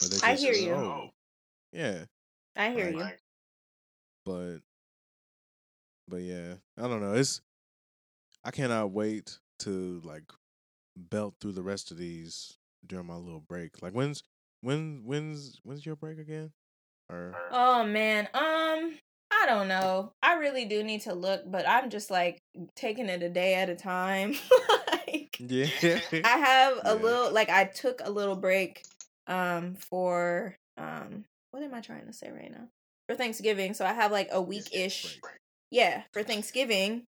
[0.00, 0.74] where they I just, hear you.
[0.74, 1.10] "Oh,
[1.74, 2.04] yeah,
[2.56, 3.18] I hear Like- you.
[4.24, 4.58] but
[6.08, 7.14] but yeah, I don't know.
[7.14, 7.40] It's
[8.44, 10.24] I cannot wait to like
[10.96, 13.82] belt through the rest of these during my little break.
[13.82, 14.22] Like when's
[14.60, 16.52] when when's when's your break again?
[17.10, 18.98] Or Oh man, um,
[19.30, 20.12] I don't know.
[20.22, 22.42] I really do need to look, but I'm just like
[22.76, 24.34] taking it a day at a time.
[24.88, 25.66] like yeah,
[26.24, 26.92] I have a Yeah.
[27.02, 28.84] little like I took a little break
[29.26, 31.24] um for um
[31.54, 32.66] what am I trying to say right now?
[33.08, 33.74] For Thanksgiving.
[33.74, 35.20] So I have like a week ish.
[35.70, 37.04] Yeah, for Thanksgiving.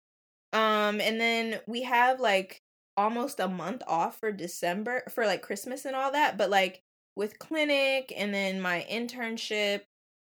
[0.52, 2.62] Um and then we have like
[2.96, 6.80] almost a month off for December for like Christmas and all that, but like
[7.16, 9.80] with clinic and then my internship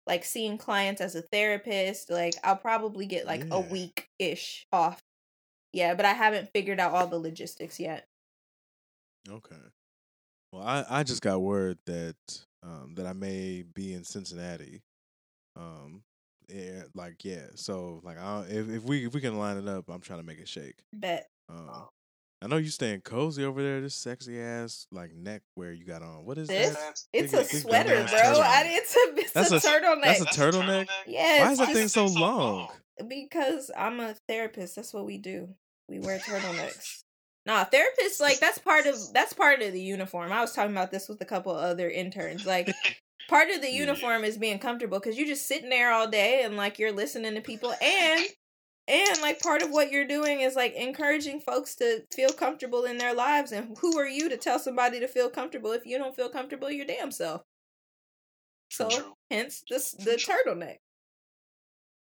[0.07, 2.09] like seeing clients as a therapist.
[2.09, 4.99] Like I'll probably get like a week ish off.
[5.73, 8.07] Yeah, but I haven't figured out all the logistics yet.
[9.29, 9.55] Okay.
[10.51, 12.15] Well, I, I just got word that
[12.67, 14.81] um that I may be in Cincinnati.
[15.55, 16.03] Um,
[16.49, 17.47] yeah, like yeah.
[17.55, 20.25] So like, I if if we if we can line it up, I'm trying to
[20.25, 20.75] make it shake.
[20.93, 21.27] Bet.
[21.49, 21.87] Um,
[22.41, 23.81] I know you staying cozy over there.
[23.81, 26.23] This sexy ass like neck wear you got on.
[26.25, 26.75] What is This?
[26.75, 26.99] that?
[27.11, 28.19] It's Big- a big sweater, dumbass bro.
[28.19, 28.41] turtleneck.
[28.43, 30.03] I it's a it's That's a, a- turtleneck.
[30.03, 30.87] That's a turtleneck.
[31.07, 32.67] yeah, Why is that thing just so long?
[33.07, 34.75] because I'm a therapist.
[34.75, 35.49] That's what we do.
[35.89, 37.03] We wear turtlenecks.
[37.47, 40.33] Nah, therapists like that's part of that's part of the uniform.
[40.33, 42.45] I was talking about this with a couple other interns.
[42.45, 42.75] Like
[43.29, 46.57] part of the uniform is being comfortable because you're just sitting there all day and
[46.57, 48.25] like you're listening to people and
[48.89, 52.97] and like part of what you're doing is like encouraging folks to feel comfortable in
[52.97, 55.71] their lives and who are you to tell somebody to feel comfortable?
[55.71, 57.43] If you don't feel comfortable your damn self.
[58.69, 58.89] So
[59.31, 60.79] hence this the turtleneck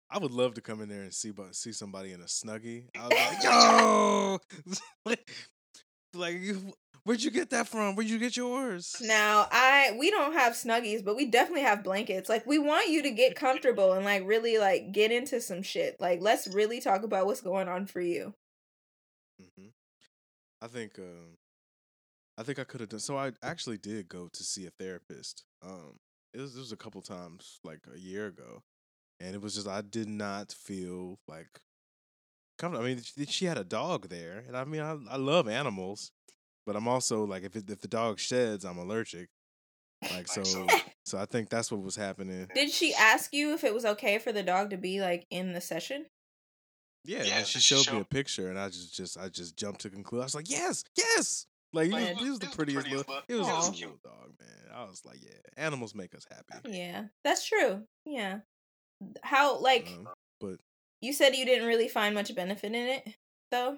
[0.10, 2.86] I would love to come in there and see bu- see somebody in a snuggie.
[2.95, 3.43] I was like,
[5.06, 5.16] yo,
[6.14, 7.95] like you, where'd you get that from?
[7.95, 8.95] Where'd you get yours?
[9.01, 12.30] Now, I we don't have snuggies, but we definitely have blankets.
[12.30, 15.99] Like we want you to get comfortable and like really like get into some shit.
[15.99, 18.34] Like let's really talk about what's going on for you.
[19.39, 19.68] hmm
[20.62, 21.36] I think um,
[22.38, 22.99] I think I could have done.
[22.99, 25.43] So I actually did go to see a therapist.
[25.62, 25.97] Um,
[26.34, 28.64] it was, it was a couple times, like a year ago,
[29.20, 31.61] and it was just I did not feel like.
[32.57, 32.86] comfortable.
[32.86, 36.11] I mean, she- she had a dog there, and I mean, I I love animals,
[36.66, 39.30] but I'm also like, if it, if the dog sheds, I'm allergic.
[40.11, 40.43] Like so,
[41.05, 42.47] so I think that's what was happening.
[42.53, 45.51] Did she ask you if it was okay for the dog to be like in
[45.53, 46.05] the session?
[47.03, 49.55] Yeah, Yeah, she did she showed me a picture, and I just, just, I just
[49.57, 50.22] jumped to conclude.
[50.22, 51.45] I was like, yes, yes.
[51.74, 53.03] Like, Like, he, was, he was the prettiest little.
[53.07, 54.03] but It was it a cute cute.
[54.03, 54.74] dog, man.
[54.76, 56.70] I was like, yeah, animals make us happy.
[56.76, 57.84] Yeah, that's true.
[58.05, 58.39] Yeah.
[59.23, 60.59] How like Um, but
[61.01, 63.07] you said you didn't really find much benefit in it
[63.51, 63.77] though?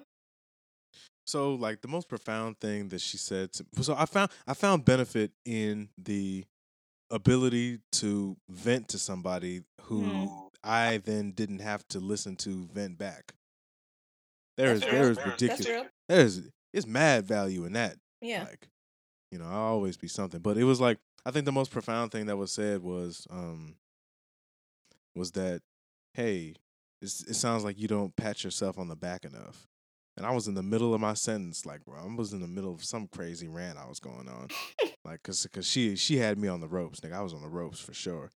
[1.26, 3.52] so, like, the most profound thing that she said.
[3.52, 6.44] To, so I found, I found benefit in the
[7.10, 10.26] ability to vent to somebody who Hmm.
[10.64, 13.34] I then didn't have to listen to vent back.
[14.56, 15.86] There is, there is ridiculous.
[16.08, 16.42] There's,
[16.72, 17.96] it's mad value in that.
[18.22, 18.44] Yeah.
[18.44, 18.66] Like,
[19.30, 20.40] you know, I'll always be something.
[20.40, 23.76] But it was like I think the most profound thing that was said was um
[25.18, 25.60] was that,
[26.14, 26.54] hey,
[27.02, 29.66] it's, it sounds like you don't pat yourself on the back enough.
[30.16, 32.48] And I was in the middle of my sentence, like bro, I was in the
[32.48, 34.48] middle of some crazy rant I was going on,
[35.04, 37.12] like cause, cause she she had me on the ropes, nigga.
[37.12, 38.30] I was on the ropes for sure.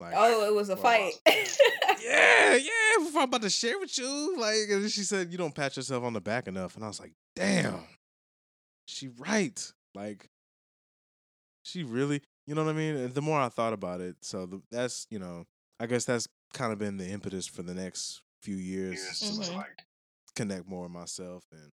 [0.00, 1.12] Like, Oh, it was a Well, fight.
[1.28, 2.70] yeah, yeah.
[3.00, 6.02] If I'm about to share with you, like, and she said you don't pat yourself
[6.02, 7.84] on the back enough, and I was like, damn,
[8.86, 9.72] she right.
[9.94, 10.28] Like,
[11.62, 12.96] she really, you know what I mean.
[12.96, 15.44] And the more I thought about it, so the, that's you know,
[15.80, 19.34] I guess that's kind of been the impetus for the next few years Years to
[19.34, 19.38] Mhm.
[19.54, 19.86] like like
[20.36, 21.70] connect more with myself, and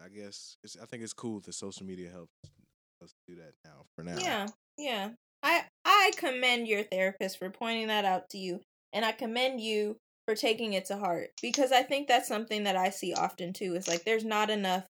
[0.00, 2.32] I guess it's, I think it's cool that social media helps
[3.02, 3.86] us do that now.
[3.96, 4.46] For now, Yeah,
[4.76, 5.12] yeah.
[5.42, 8.60] I I commend your therapist for pointing that out to you,
[8.92, 12.76] and I commend you for taking it to heart because I think that's something that
[12.76, 13.74] I see often too.
[13.74, 14.86] Is like there's not enough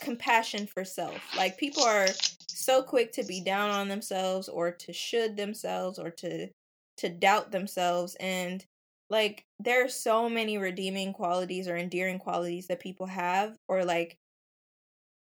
[0.00, 1.22] compassion for self.
[1.36, 2.08] Like people are
[2.48, 6.50] so quick to be down on themselves or to should themselves or to
[6.98, 8.66] to doubt themselves and
[9.10, 14.18] like there are so many redeeming qualities or endearing qualities that people have or like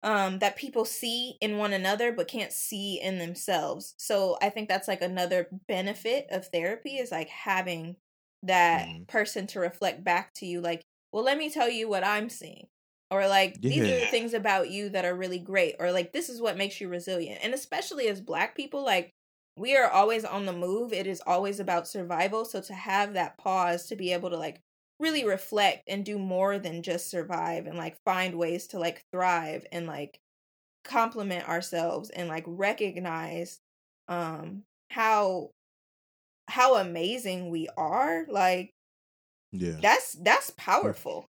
[0.03, 3.95] um that people see in one another but can't see in themselves.
[3.99, 7.97] So I think that's like another benefit of therapy is like having
[8.43, 9.07] that Mhm.
[9.09, 12.69] person to reflect back to you like, "Well, let me tell you what I'm seeing."
[13.11, 16.29] Or like these are the things about you that are really great or like this
[16.29, 17.41] is what makes you resilient.
[17.43, 19.15] And especially as black people like
[19.57, 20.93] we are always on the move.
[20.93, 22.45] It is always about survival.
[22.45, 24.63] So to have that pause to be able to like
[24.99, 29.67] really reflect and do more than just survive and like find ways to like thrive
[29.73, 30.21] and like
[30.85, 33.61] compliment ourselves and like recognize
[34.09, 35.51] um how
[36.49, 38.75] how amazing we are like
[39.53, 39.83] yeah.
[39.83, 41.27] that's that's powerful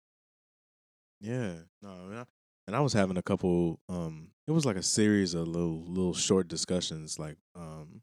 [1.20, 2.26] Yeah, no, I mean, I-
[2.66, 3.80] and I was having a couple.
[3.88, 8.02] Um, it was like a series of little little short discussions, like um,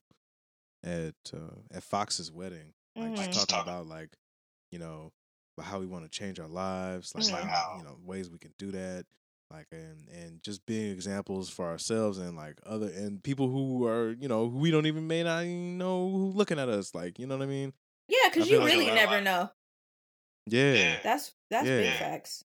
[0.83, 3.15] at uh, at Fox's wedding, like Mhm.
[3.17, 4.17] just Just talking about like,
[4.71, 5.11] you know,
[5.57, 7.47] about how we want to change our lives, like Mhm.
[7.49, 9.05] How- you know ways we can do that,
[9.51, 14.11] like and and just being examples for ourselves and like other and people who are
[14.11, 17.19] you know who we don't even may not even know who looking at us, like
[17.19, 17.73] you know what I mean?
[18.09, 19.49] yeah because you really never know
[20.47, 20.73] Yeah.
[20.73, 20.99] Yeah.
[21.03, 22.43] that's that's big facts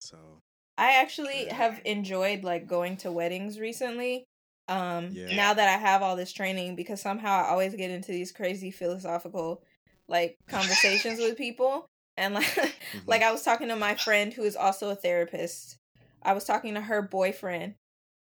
[0.00, 0.42] So
[0.76, 1.54] I actually Yeah.
[1.54, 4.26] have enjoyed like going to weddings recently
[4.68, 5.30] um Yeah.
[5.30, 8.70] now that I have all this training because somehow I always get into these crazy
[8.70, 9.62] philosophical
[10.08, 11.86] like conversations with people
[12.16, 12.94] and like Mhm.
[13.06, 15.76] like I was talking to my friend who is also a therapist.
[16.22, 17.74] I was talking to her boyfriend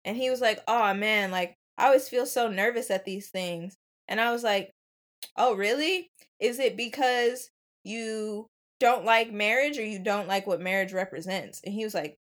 [0.05, 3.77] and he was like, "Oh man, like I always feel so nervous at these things."
[4.09, 4.73] And I was like,
[5.37, 6.09] "Oh, really?
[6.41, 7.51] Is it because
[7.85, 8.47] you
[8.81, 12.17] don't like marriage or you don't like what marriage represents?" And he was like,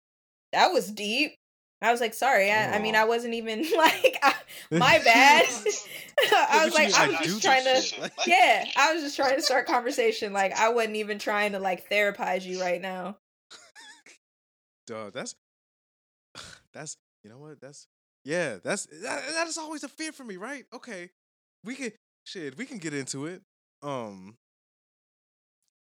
[0.52, 1.36] "That was deep."
[1.82, 4.34] I was like, "Sorry, I, I mean, I wasn't even like I,
[4.70, 5.46] my bad."
[6.48, 9.66] I was like, I was just trying to yeah, I was just trying to start
[9.66, 10.32] conversation.
[10.32, 13.16] Like I wasn't even trying to like therapize you right now.
[14.86, 15.34] Dog, that's
[16.72, 17.60] that's you know what?
[17.60, 17.86] That's
[18.24, 20.64] yeah, that's that, that is always a fear for me, right?
[20.72, 21.10] Okay.
[21.64, 21.92] We can
[22.24, 23.42] shit, we can get into it.
[23.82, 24.36] Um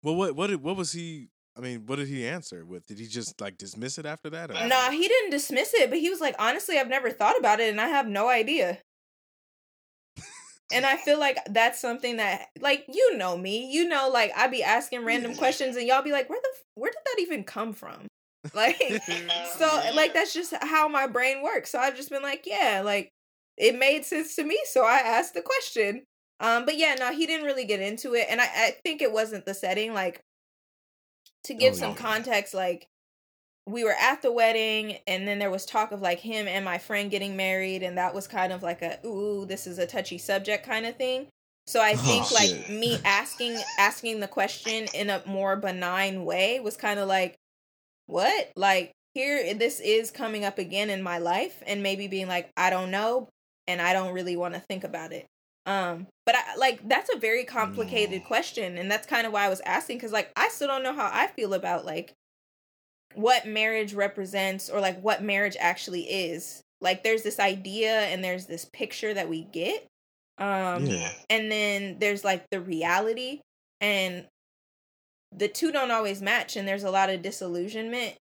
[0.04, 2.88] Well what what did what was he I mean, what did he answer with?
[2.88, 4.52] Did he just like dismiss it after that?
[4.52, 7.60] or- Nah, he didn't dismiss it, but he was like, honestly, I've never thought about
[7.60, 8.80] it, and I have no idea.
[10.74, 14.52] And I feel like that's something that, like, you know me, you know, like I'd
[14.52, 17.74] be asking random questions, and y'all be like, where the where did that even come
[17.74, 18.08] from?
[18.56, 18.82] Like,
[19.60, 21.70] so like that's just how my brain works.
[21.72, 23.10] So I've just been like, yeah, like
[23.56, 26.06] it made sense to me, so I asked the question.
[26.39, 29.12] Um, but yeah, no, he didn't really get into it, and I, I think it
[29.12, 29.93] wasn't the setting.
[29.93, 30.22] Like
[31.46, 31.98] to oh, give Oh, some yeah.
[31.98, 32.88] context, like
[33.68, 36.78] we were at the wedding, and then there was talk of like him and my
[36.78, 40.18] friend getting married, and that was kind of like a ooh, this is a touchy
[40.18, 41.28] subject kind of thing.
[41.68, 42.70] So I Oh, think like shit.
[42.70, 47.36] me asking asking the question in a more benign way was kind of like
[48.08, 52.52] what like here this is coming up again in my life and maybe being like
[52.58, 53.30] i don't know
[53.68, 55.26] and i don't really want to think about it
[55.66, 58.26] um but i like that's a very complicated Mm.
[58.26, 60.93] question and that's kind of why i was asking because like i still don't know
[60.93, 62.14] how i feel about like
[63.14, 68.45] what marriage represents or like what marriage actually is like there's this idea and there's
[68.47, 69.86] this picture that we get
[70.39, 71.12] um Yeah.
[71.30, 73.41] and then there's like the reality
[73.82, 74.26] and
[75.36, 78.16] the two don't always match and there's a lot of disillusionment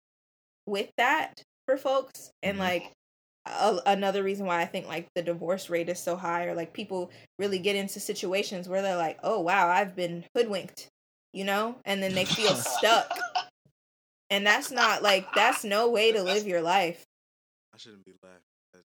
[0.66, 2.60] with that for folks and Mhm.
[2.60, 2.92] like
[3.46, 6.72] a- another reason why i think like the divorce rate is so high or like
[6.72, 10.88] people really get into situations where they're like oh wow i've been hoodwinked
[11.32, 13.10] you know and then they feel stuck
[14.30, 17.04] and that's not like that's no way to live your life
[17.74, 18.40] I shouldn't be laughing.
[18.72, 18.82] That-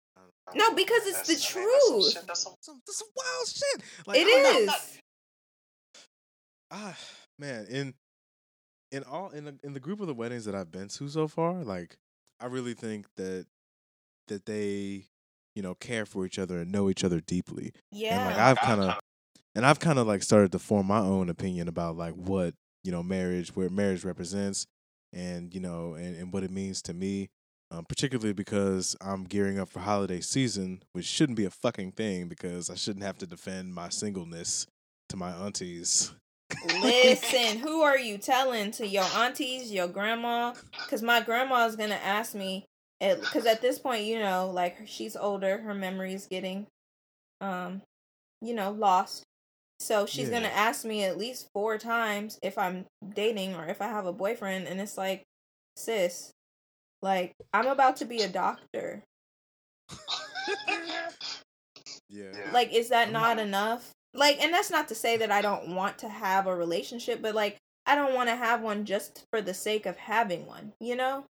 [0.49, 2.81] I no because it's the That's- I mean, that's some truth shit- that's some- Some,
[2.87, 3.83] that's some wild shit.
[4.07, 4.73] Like, it I don't know.
[4.73, 4.99] is
[6.73, 6.97] ah
[7.39, 7.95] man in
[8.93, 11.29] in all in the, in the group of the weddings that I've been to so
[11.29, 11.97] far, like
[12.41, 13.47] I really think that
[14.31, 15.05] that they
[15.55, 17.73] you know care for each other and know each other deeply.
[17.93, 18.99] yeah And like I've kind of
[19.55, 22.93] and I've kind of like started to form my own opinion about like what you
[22.93, 24.67] know marriage, where marriage represents,
[25.13, 27.29] and you know and, and what it means to me.
[27.73, 32.27] Um, particularly because I'm gearing up for holiday season, which shouldn't be a fucking thing
[32.27, 34.67] because I shouldn't have to defend my singleness
[35.11, 36.13] to my aunties.
[36.83, 40.55] Listen, who are you telling to your aunties, your grandma?
[40.83, 42.65] Because my grandma is gonna ask me,
[43.01, 46.67] because at this point, you know, like she's older, her memory is getting,
[47.41, 47.83] um,
[48.43, 49.25] you know, lost.
[49.81, 50.37] So she's Yeah.
[50.41, 54.13] gonna ask me at least four times if I'm dating or if I have a
[54.13, 55.25] boyfriend, and it's like,
[55.77, 56.33] sis,
[57.03, 59.05] like I'm about to be a doctor.
[62.09, 62.51] Yeah.
[62.53, 63.43] like is that not Mhm.
[63.43, 67.23] enough like and that's not to say that i don't want to have a relationship
[67.23, 67.57] but like
[67.87, 71.25] i don't want to have one just for the sake of having one you know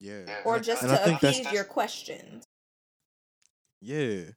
[0.00, 0.20] Yeah.
[0.20, 0.34] Yeah.
[0.44, 2.44] or just and I to think that's appease your questions
[3.80, 4.30] Yeah.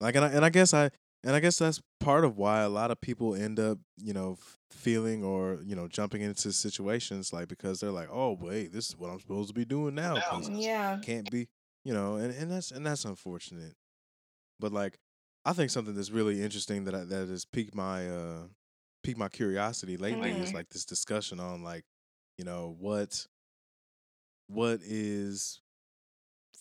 [0.00, 0.90] Like and I, and I guess I
[1.24, 4.38] and I guess that's part of why a lot of people end up, you know,
[4.70, 8.96] feeling or, you know, jumping into situations like because they're like, "Oh, wait, this is
[8.98, 11.48] what I'm supposed to be doing now." 'cause yeah can't be,
[11.84, 13.74] you know, and, and that's and that's unfortunate.
[14.60, 14.98] But like
[15.46, 18.48] I think something that's really interesting that I, that has piqued my uh
[19.04, 20.54] piqued my curiosity lately is Mhm.
[20.54, 21.84] like this discussion on like,
[22.38, 23.26] you know, what
[24.52, 25.60] what is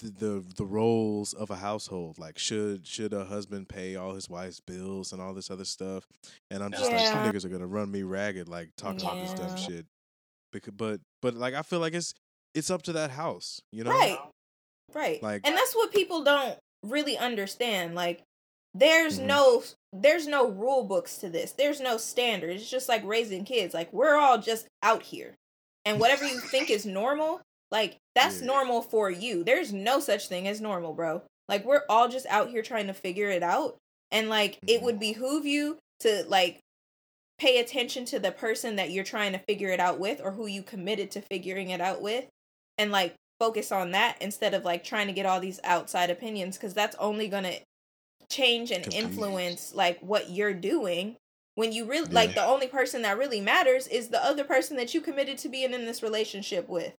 [0.02, 4.30] the, the the roles of a household like should should a husband pay all his
[4.30, 6.08] wife's bills and all this other stuff
[6.50, 6.98] and i'm just Yeah.
[6.98, 9.86] like you niggas are gonna run me ragged like talking about this dumb shit
[10.54, 12.14] because but but like i feel like it's
[12.54, 14.18] it's up to that house you know Right.
[14.94, 18.22] right Like- and that's what people don't really understand like
[18.74, 19.26] there's Mhm.
[19.26, 23.74] no there's no rule books to this there's no standards it's just like raising kids
[23.74, 25.36] like we're all just out here
[25.86, 28.48] and whatever you think is normal like that's Yeah.
[28.48, 32.50] normal for you there's no such thing as normal bro like we're all just out
[32.50, 33.78] here trying to figure it out
[34.12, 34.84] and like it Mhm.
[34.84, 36.60] would behoove you to like
[37.38, 40.46] pay attention to the person that you're trying to figure it out with or who
[40.46, 42.26] you committed to figuring it out with
[42.78, 46.58] and like focus on that instead of like trying to get all these outside opinions
[46.58, 47.58] because that's only going to
[48.30, 51.16] change and influence like what you're doing
[51.56, 52.14] when you really Yeah.
[52.16, 55.50] like the only person that really matters is the other person that you committed to
[55.50, 56.94] being in this relationship with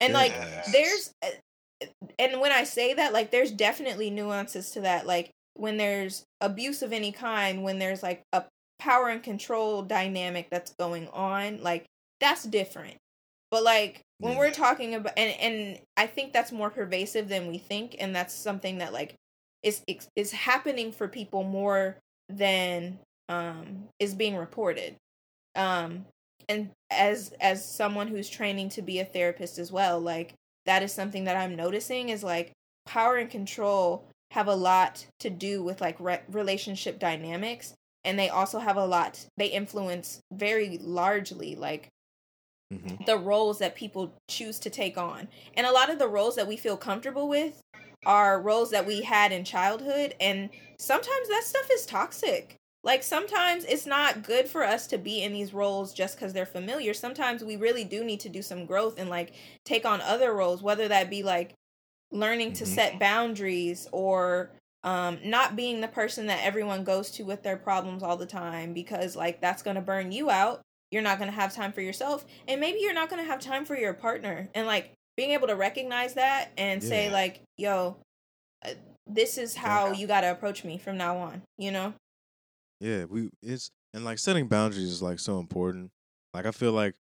[0.00, 0.32] and like
[0.72, 1.86] there's uh,
[2.18, 6.82] and when i say that like there's definitely nuances to that like when there's abuse
[6.82, 8.44] of any kind when there's like a
[8.78, 11.86] power and control dynamic that's going on like
[12.20, 12.96] that's different.
[13.50, 14.38] But like when Yeah.
[14.38, 18.34] we're talking about and and i think that's more pervasive than we think and that's
[18.34, 19.14] something that like
[19.62, 21.96] is is- is happening for people more
[22.28, 22.98] than
[23.28, 24.96] um is being reported.
[25.54, 26.06] Um
[26.48, 30.92] and as as someone who's training to be a therapist as well like that is
[30.92, 32.52] something that i'm noticing is like
[32.84, 37.74] power and control have a lot to do with like re- relationship dynamics
[38.04, 41.88] and they also have a lot they influence very largely like
[42.70, 45.28] hmm the roles that people choose to take on.
[45.54, 47.62] And a lot of the roles that we feel comfortable with
[48.04, 52.56] are roles that we had in childhood and sometimes that stuff is toxic.
[52.86, 56.46] Like sometimes it's not good for us to be in these roles just cuz they're
[56.46, 56.94] familiar.
[56.94, 59.34] Sometimes we really do need to do some growth and like
[59.64, 61.52] take on other roles whether that be like
[62.12, 62.68] learning to Mhm.
[62.68, 64.50] set boundaries or
[64.84, 68.72] um not being the person that everyone goes to with their problems all the time
[68.72, 70.60] because like that's going to burn you out
[70.92, 73.40] you're not going to have time for yourself and maybe you're not going to have
[73.40, 77.96] time for your partner and like being able to recognize that and say like yo
[78.64, 78.70] uh,
[79.08, 81.92] this is how you got to approach me from now on you know
[82.80, 85.90] Yeah, we it's and like setting boundaries is like so important.
[86.34, 86.94] Like I feel like,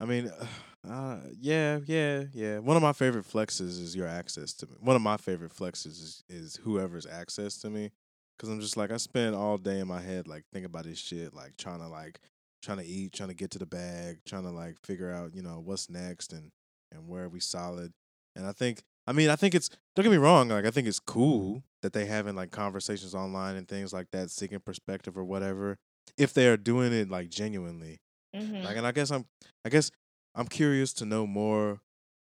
[0.00, 0.30] I mean,
[0.88, 2.58] uh, yeah, yeah, yeah.
[2.58, 4.74] One of my favorite flexes is your access to me.
[4.80, 7.90] One of my favorite flexes is is whoever's access to me,
[8.36, 10.98] because I'm just like I spend all day in my head like thinking about this
[10.98, 12.20] shit, like trying to like
[12.62, 15.42] trying to eat, trying to get to the bag, trying to like figure out you
[15.42, 16.50] know what's next and
[16.92, 17.92] and where we solid.
[18.36, 20.86] And I think, I mean, I think it's don't get me wrong, like I think
[20.86, 25.24] it's cool that they having like conversations online and things like that, seeking perspective or
[25.24, 25.76] whatever.
[26.16, 27.98] If they are doing it like genuinely,
[28.34, 28.62] mm-hmm.
[28.64, 29.24] like, and I guess I'm,
[29.64, 29.90] I guess
[30.34, 31.80] I'm curious to know more,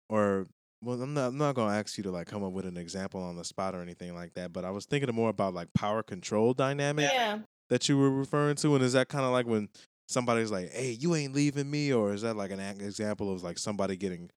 [0.09, 0.47] or
[0.83, 3.21] well, I'm not, I'm not gonna ask you to like come up with an example
[3.21, 4.53] on the spot or anything like that.
[4.53, 7.39] But I was thinking more about like power control dynamic yeah
[7.69, 9.69] that you were referring to, and is that kind of like when
[10.07, 13.57] somebody's like, "Hey, you ain't leaving me," or is that like an example of like
[13.57, 14.29] somebody getting,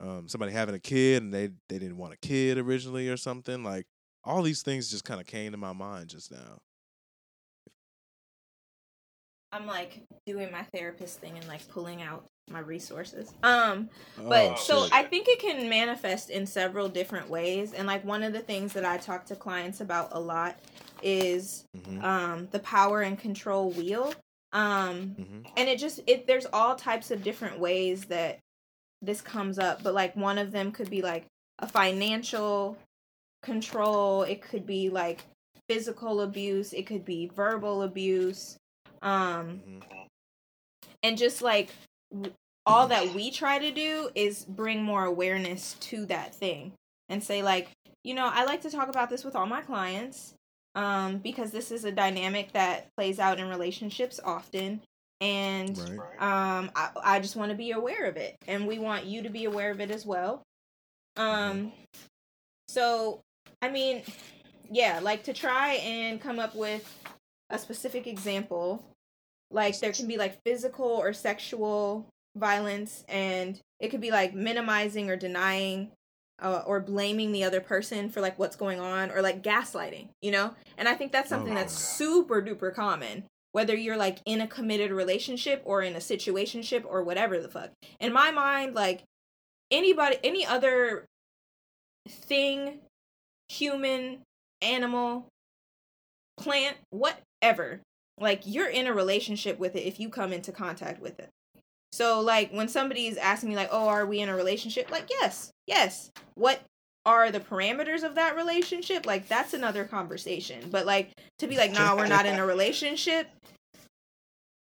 [0.00, 3.62] um, somebody having a kid and they they didn't want a kid originally or something?
[3.62, 3.86] Like
[4.24, 6.58] all these things just kind of came to my mind just now.
[9.52, 14.54] i'm like doing my therapist thing and like pulling out my resources um But Oh,
[14.56, 14.92] so shit.
[14.94, 17.72] I think it can manifest in several different ways.
[17.72, 20.56] And like one of the things that I talk to clients about a lot
[21.02, 24.14] is Mhm, um the power and control wheel.
[24.52, 25.46] Um mhm.
[25.56, 28.38] and it just it there's all types of different ways that
[29.02, 31.26] this comes up, but like one of them could be like
[31.58, 32.76] a financial
[33.42, 35.24] control, it could be like
[35.68, 38.56] physical abuse, it could be verbal abuse.
[39.02, 40.06] Um Mhm.
[41.02, 41.70] and just like
[42.66, 46.72] all that we try to do is bring more awareness to that thing
[47.08, 47.70] and say like
[48.04, 50.34] you know i like to talk about this with all my clients
[50.74, 54.80] um because this is a dynamic that plays out in relationships often
[55.20, 56.00] and Right.
[56.18, 59.30] um i, I just want to be aware of it and we want you to
[59.30, 60.42] be aware of it as well
[61.16, 61.72] um
[62.68, 63.20] so
[63.62, 64.02] i mean
[64.70, 66.88] yeah like to try and come up with
[67.50, 68.84] a specific example
[69.50, 72.06] like there can be like physical or sexual
[72.36, 75.90] violence and it could be like minimizing or denying
[76.40, 80.30] uh, or blaming the other person for like what's going on or like gaslighting you
[80.30, 82.04] know and i think that's something that's Okay.
[82.04, 87.02] super duper common whether you're like in a committed relationship or in a situationship or
[87.02, 87.70] whatever the fuck.
[87.98, 89.02] In my mind like
[89.70, 91.06] anybody any other
[92.08, 92.78] thing
[93.48, 94.18] human
[94.62, 95.26] animal
[96.38, 97.80] plant whatever
[98.18, 101.30] like you're in a relationship with it if you come into contact with it.
[101.92, 104.90] So like when somebody is asking me like oh are we in a relationship?
[104.90, 106.10] Like yes yes.
[106.34, 106.60] What
[107.06, 111.72] are the parameters of that relationship like that's another conversation but like to be like
[111.72, 113.26] nah we're not in a relationship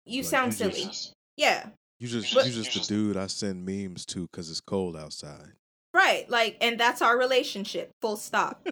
[0.06, 1.68] you Like, sound you silly just- yeah
[2.00, 5.54] You just But- you just the dude I send memes to because it's cold outside.
[5.94, 6.30] Right.
[6.30, 7.90] Like, and that's our relationship.
[8.02, 8.68] Full stop.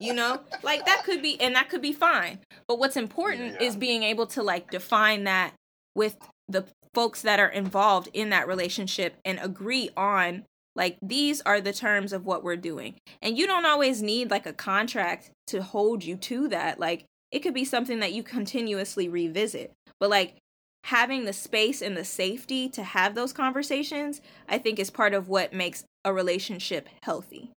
[0.00, 0.40] you know?
[0.62, 2.38] Like that could be and that could be fine.
[2.66, 5.52] But what's important is being able to like define that
[5.94, 6.16] with
[6.48, 6.64] the
[6.94, 10.44] folks that are involved in that relationship and agree on
[10.76, 12.96] like these are the terms of what we're doing.
[13.22, 16.80] And you don't always need like a contract to hold you to that.
[16.80, 19.72] Like it could be something that you continuously revisit.
[20.00, 20.36] But like
[20.84, 25.28] having the space and the safety to have those conversations, I think is part of
[25.28, 27.50] what makes a relationship healthy.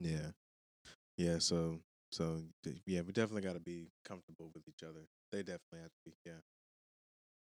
[0.00, 0.30] Yeah.
[1.16, 1.78] Yeah, so
[2.10, 2.42] so
[2.86, 5.00] yeah, we definitely got to be comfortable with each other.
[5.32, 6.12] They definitely have to be.
[6.24, 6.32] Yeah.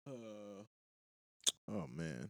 [0.07, 0.63] Uh,
[1.71, 2.29] oh man.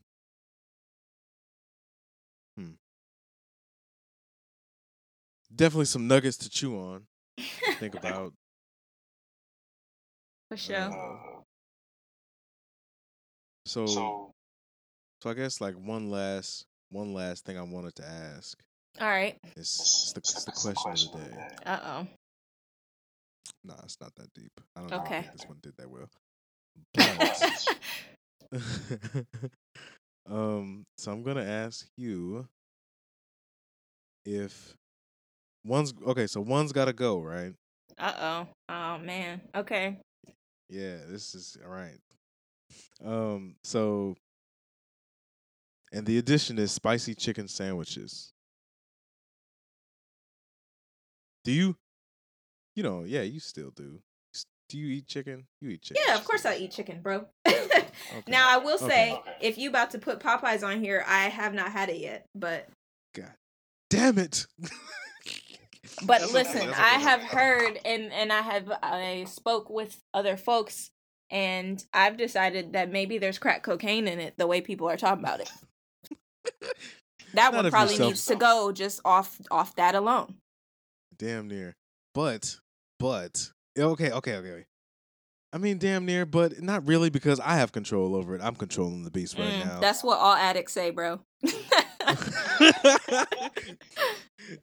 [5.53, 7.03] Definitely some nuggets to chew on.
[7.80, 8.34] Think about.
[10.49, 10.76] For sure.
[10.76, 11.41] uh,
[13.65, 14.31] so
[15.21, 18.57] so I guess like one last one last thing I wanted to ask
[18.99, 19.38] All right.
[19.55, 21.38] is it's the, it's the question of the day.
[21.65, 22.07] Uh oh.
[23.63, 24.51] Nah, it's not that deep.
[24.76, 25.21] I don't Okay.
[25.21, 26.09] think this one did that well.
[26.93, 27.80] But
[30.30, 32.47] um, so I'm gonna ask you
[34.26, 34.76] if
[35.65, 36.27] one's okay.
[36.27, 37.53] So one's got to go, right?
[37.98, 38.48] uh oh.
[38.69, 39.41] Oh man.
[39.56, 39.98] Okay.
[40.69, 41.99] Yeah, this is all right.
[43.03, 44.15] Um, so
[45.91, 48.31] and the addition is spicy chicken sandwiches.
[51.44, 51.76] Do you?
[52.76, 53.99] You know, yeah, you still do.
[54.69, 55.45] Do you eat chicken?
[55.61, 56.03] You eat chicken.
[56.07, 57.26] Yeah, of course I eat chicken, bro.
[58.18, 58.31] Okay.
[58.31, 59.31] now I will say, Okay.
[59.41, 62.68] if you about to put Popeyes on here, I have not had it yet, but
[63.14, 63.34] God
[63.90, 64.48] damn it.
[66.06, 70.91] But That's listen, I have heard and and I have I spoke with other folks
[71.30, 75.24] and I've decided that maybe there's crack cocaine in it the way people are talking
[75.24, 75.52] about it.
[77.36, 80.36] That one probably yourself- needs to go just off off that alone.
[81.18, 81.76] damn near.
[82.16, 82.57] But,
[82.98, 84.36] but, okay, okay, okay.
[84.52, 84.66] okay.
[85.53, 88.41] I mean, damn near, but not really because I have control over it.
[88.44, 89.80] I'm controlling the beast right Mm, now.
[89.80, 91.20] That's what all addicts say, bro.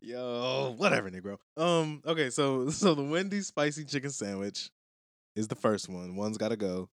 [0.00, 1.38] Yo, whatever, Negro.
[1.56, 4.70] Um, okay, so so the Wendy's spicy chicken sandwich
[5.34, 6.16] is the first one.
[6.16, 6.88] One's got to go.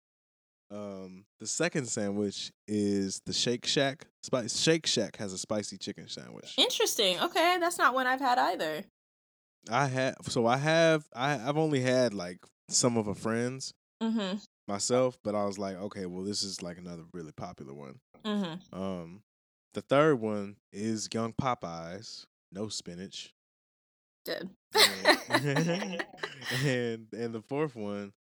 [0.73, 4.07] Um, the second sandwich is the Shake Shack.
[4.23, 6.55] Spice Shake Shack has a spicy chicken sandwich.
[6.57, 7.19] Interesting.
[7.21, 8.85] Okay, that's not one I've had either.
[9.71, 12.39] I have so I have I I've only had like
[12.69, 14.39] some of a friends Mm-hmm.
[14.67, 17.97] myself, but I was like, okay, well, this is like another really popular one.
[18.25, 18.75] Mm-hmm.
[18.83, 19.21] Um,
[19.75, 23.33] the third one is Young Popeyes, no spinach,
[24.27, 24.51] Good.
[25.31, 26.05] and
[26.65, 28.13] and, and the fourth one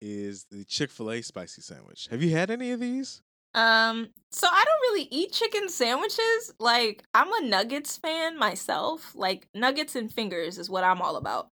[0.00, 2.08] is the Chick Fil A spicy sandwich.
[2.10, 3.22] Have you had any of these?
[3.54, 6.52] Um, so I don't really eat chicken sandwiches.
[6.60, 9.14] Like, I'm a nuggets fan myself.
[9.14, 11.48] Like, nuggets and fingers is what I'm all about.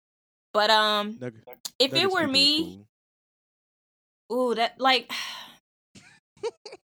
[0.53, 1.33] But um, Nug-
[1.79, 2.85] if it were me,
[4.29, 4.51] cool.
[4.51, 5.09] ooh, that like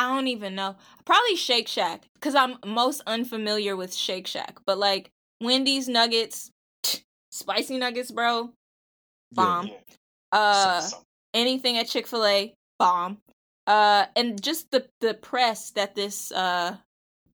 [0.00, 0.76] I don't even know.
[1.04, 4.58] Probably Shake Shack because I'm most unfamiliar with Shake Shack.
[4.64, 5.10] But like
[5.42, 6.50] Wendy's nuggets,
[7.30, 8.44] spicy nuggets, bro,
[9.32, 9.44] Yeah.
[9.44, 9.70] bomb.
[10.32, 10.88] Uh,
[11.34, 13.18] anything at Chick Fil A, bomb.
[13.66, 16.76] Uh, and just the the press that this uh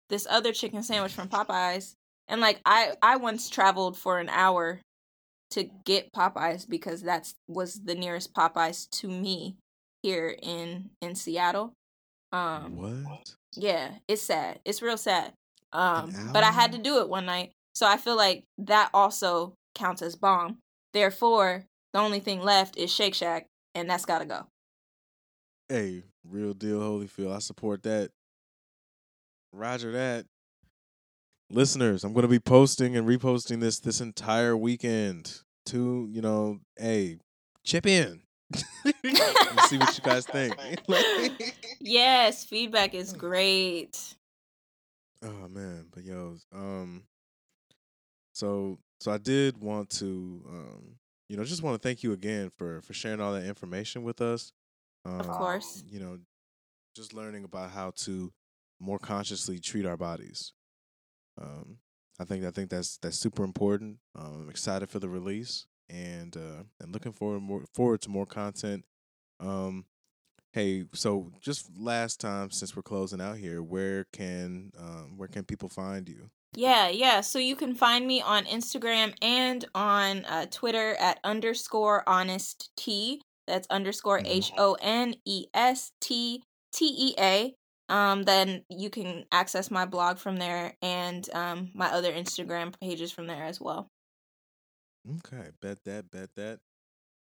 [0.09, 1.93] this other chicken sandwich from Popeyes,
[2.29, 4.81] and like I I once traveled for an hour
[5.51, 9.57] to get Popeyes because that's was the nearest Popeyes to me
[10.03, 11.75] here in in Seattle.
[12.35, 13.35] Um, What?
[13.55, 14.61] yeah, it's sad.
[14.65, 15.33] It's real sad.
[15.73, 19.55] Um, but I had to do it one night, so I feel like that also
[19.75, 20.59] counts as bomb.
[20.93, 24.47] Therefore, the only thing left is Shake Shack, and that's gotta go.
[25.69, 27.35] Hey, real deal, Holyfield.
[27.35, 28.11] I support that.
[29.53, 30.27] Roger that.
[31.51, 35.41] Listeners, I'm gonna be posting and reposting this this entire weekend.
[35.67, 37.19] To you know, hey,
[37.65, 38.24] chip in.
[38.85, 40.55] And see what you guys think.
[41.81, 44.15] Yes, feedback is great.
[45.23, 47.03] oh man, but yo, um,
[48.33, 50.97] so so I did want to, um,
[51.29, 54.21] you know, just want to thank you again for for sharing all that information with
[54.23, 54.53] us.
[55.05, 55.85] Um, Of course.
[55.87, 56.19] you know,
[56.97, 58.33] just learning about how to
[58.81, 60.53] more consciously treat our bodies.
[61.41, 61.79] Um,
[62.19, 63.99] I think I think that's that's super important.
[64.19, 68.27] Um, I'm excited for the release and uh, and looking forward more forward to more
[68.27, 68.85] content.
[69.41, 69.85] Um,
[70.53, 75.45] hey, so just last time since we're closing out here, where can um, where can
[75.45, 76.31] people find you?
[76.57, 77.21] Yeah, yeah.
[77.21, 83.19] So you can find me on Instagram and on uh, Twitter at underscore honesttea.
[83.47, 84.27] That's underscore Mhm.
[84.27, 86.43] H O N E S T
[86.73, 87.55] T E A.
[87.91, 93.13] Um, then you can access my blog from there and um, my other Instagram pages
[93.13, 93.89] from there as well.
[95.09, 96.61] Okay, bet that, bet that.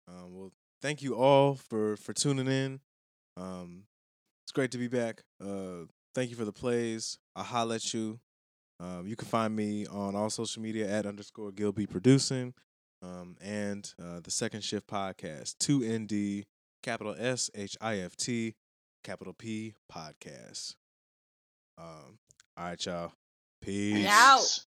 [0.07, 0.51] Um, well,
[0.81, 2.79] thank you all for for tuning in.
[3.37, 3.83] Um,
[4.45, 5.21] it's great to be back.
[5.41, 5.85] Uh,
[6.15, 7.17] thank you for the plays.
[7.35, 8.19] I'll holla at you.
[8.79, 12.53] Um, you can find me on all social media at underscore Gilby Producing,
[13.01, 16.45] um, and uh, the Second Shift Podcast, two ND
[16.83, 18.55] capital S H I F T,
[19.03, 20.75] capital P podcast.
[21.77, 22.19] Um,
[22.57, 23.13] all right, y'all.
[23.61, 24.05] Peace.
[24.07, 24.65] out.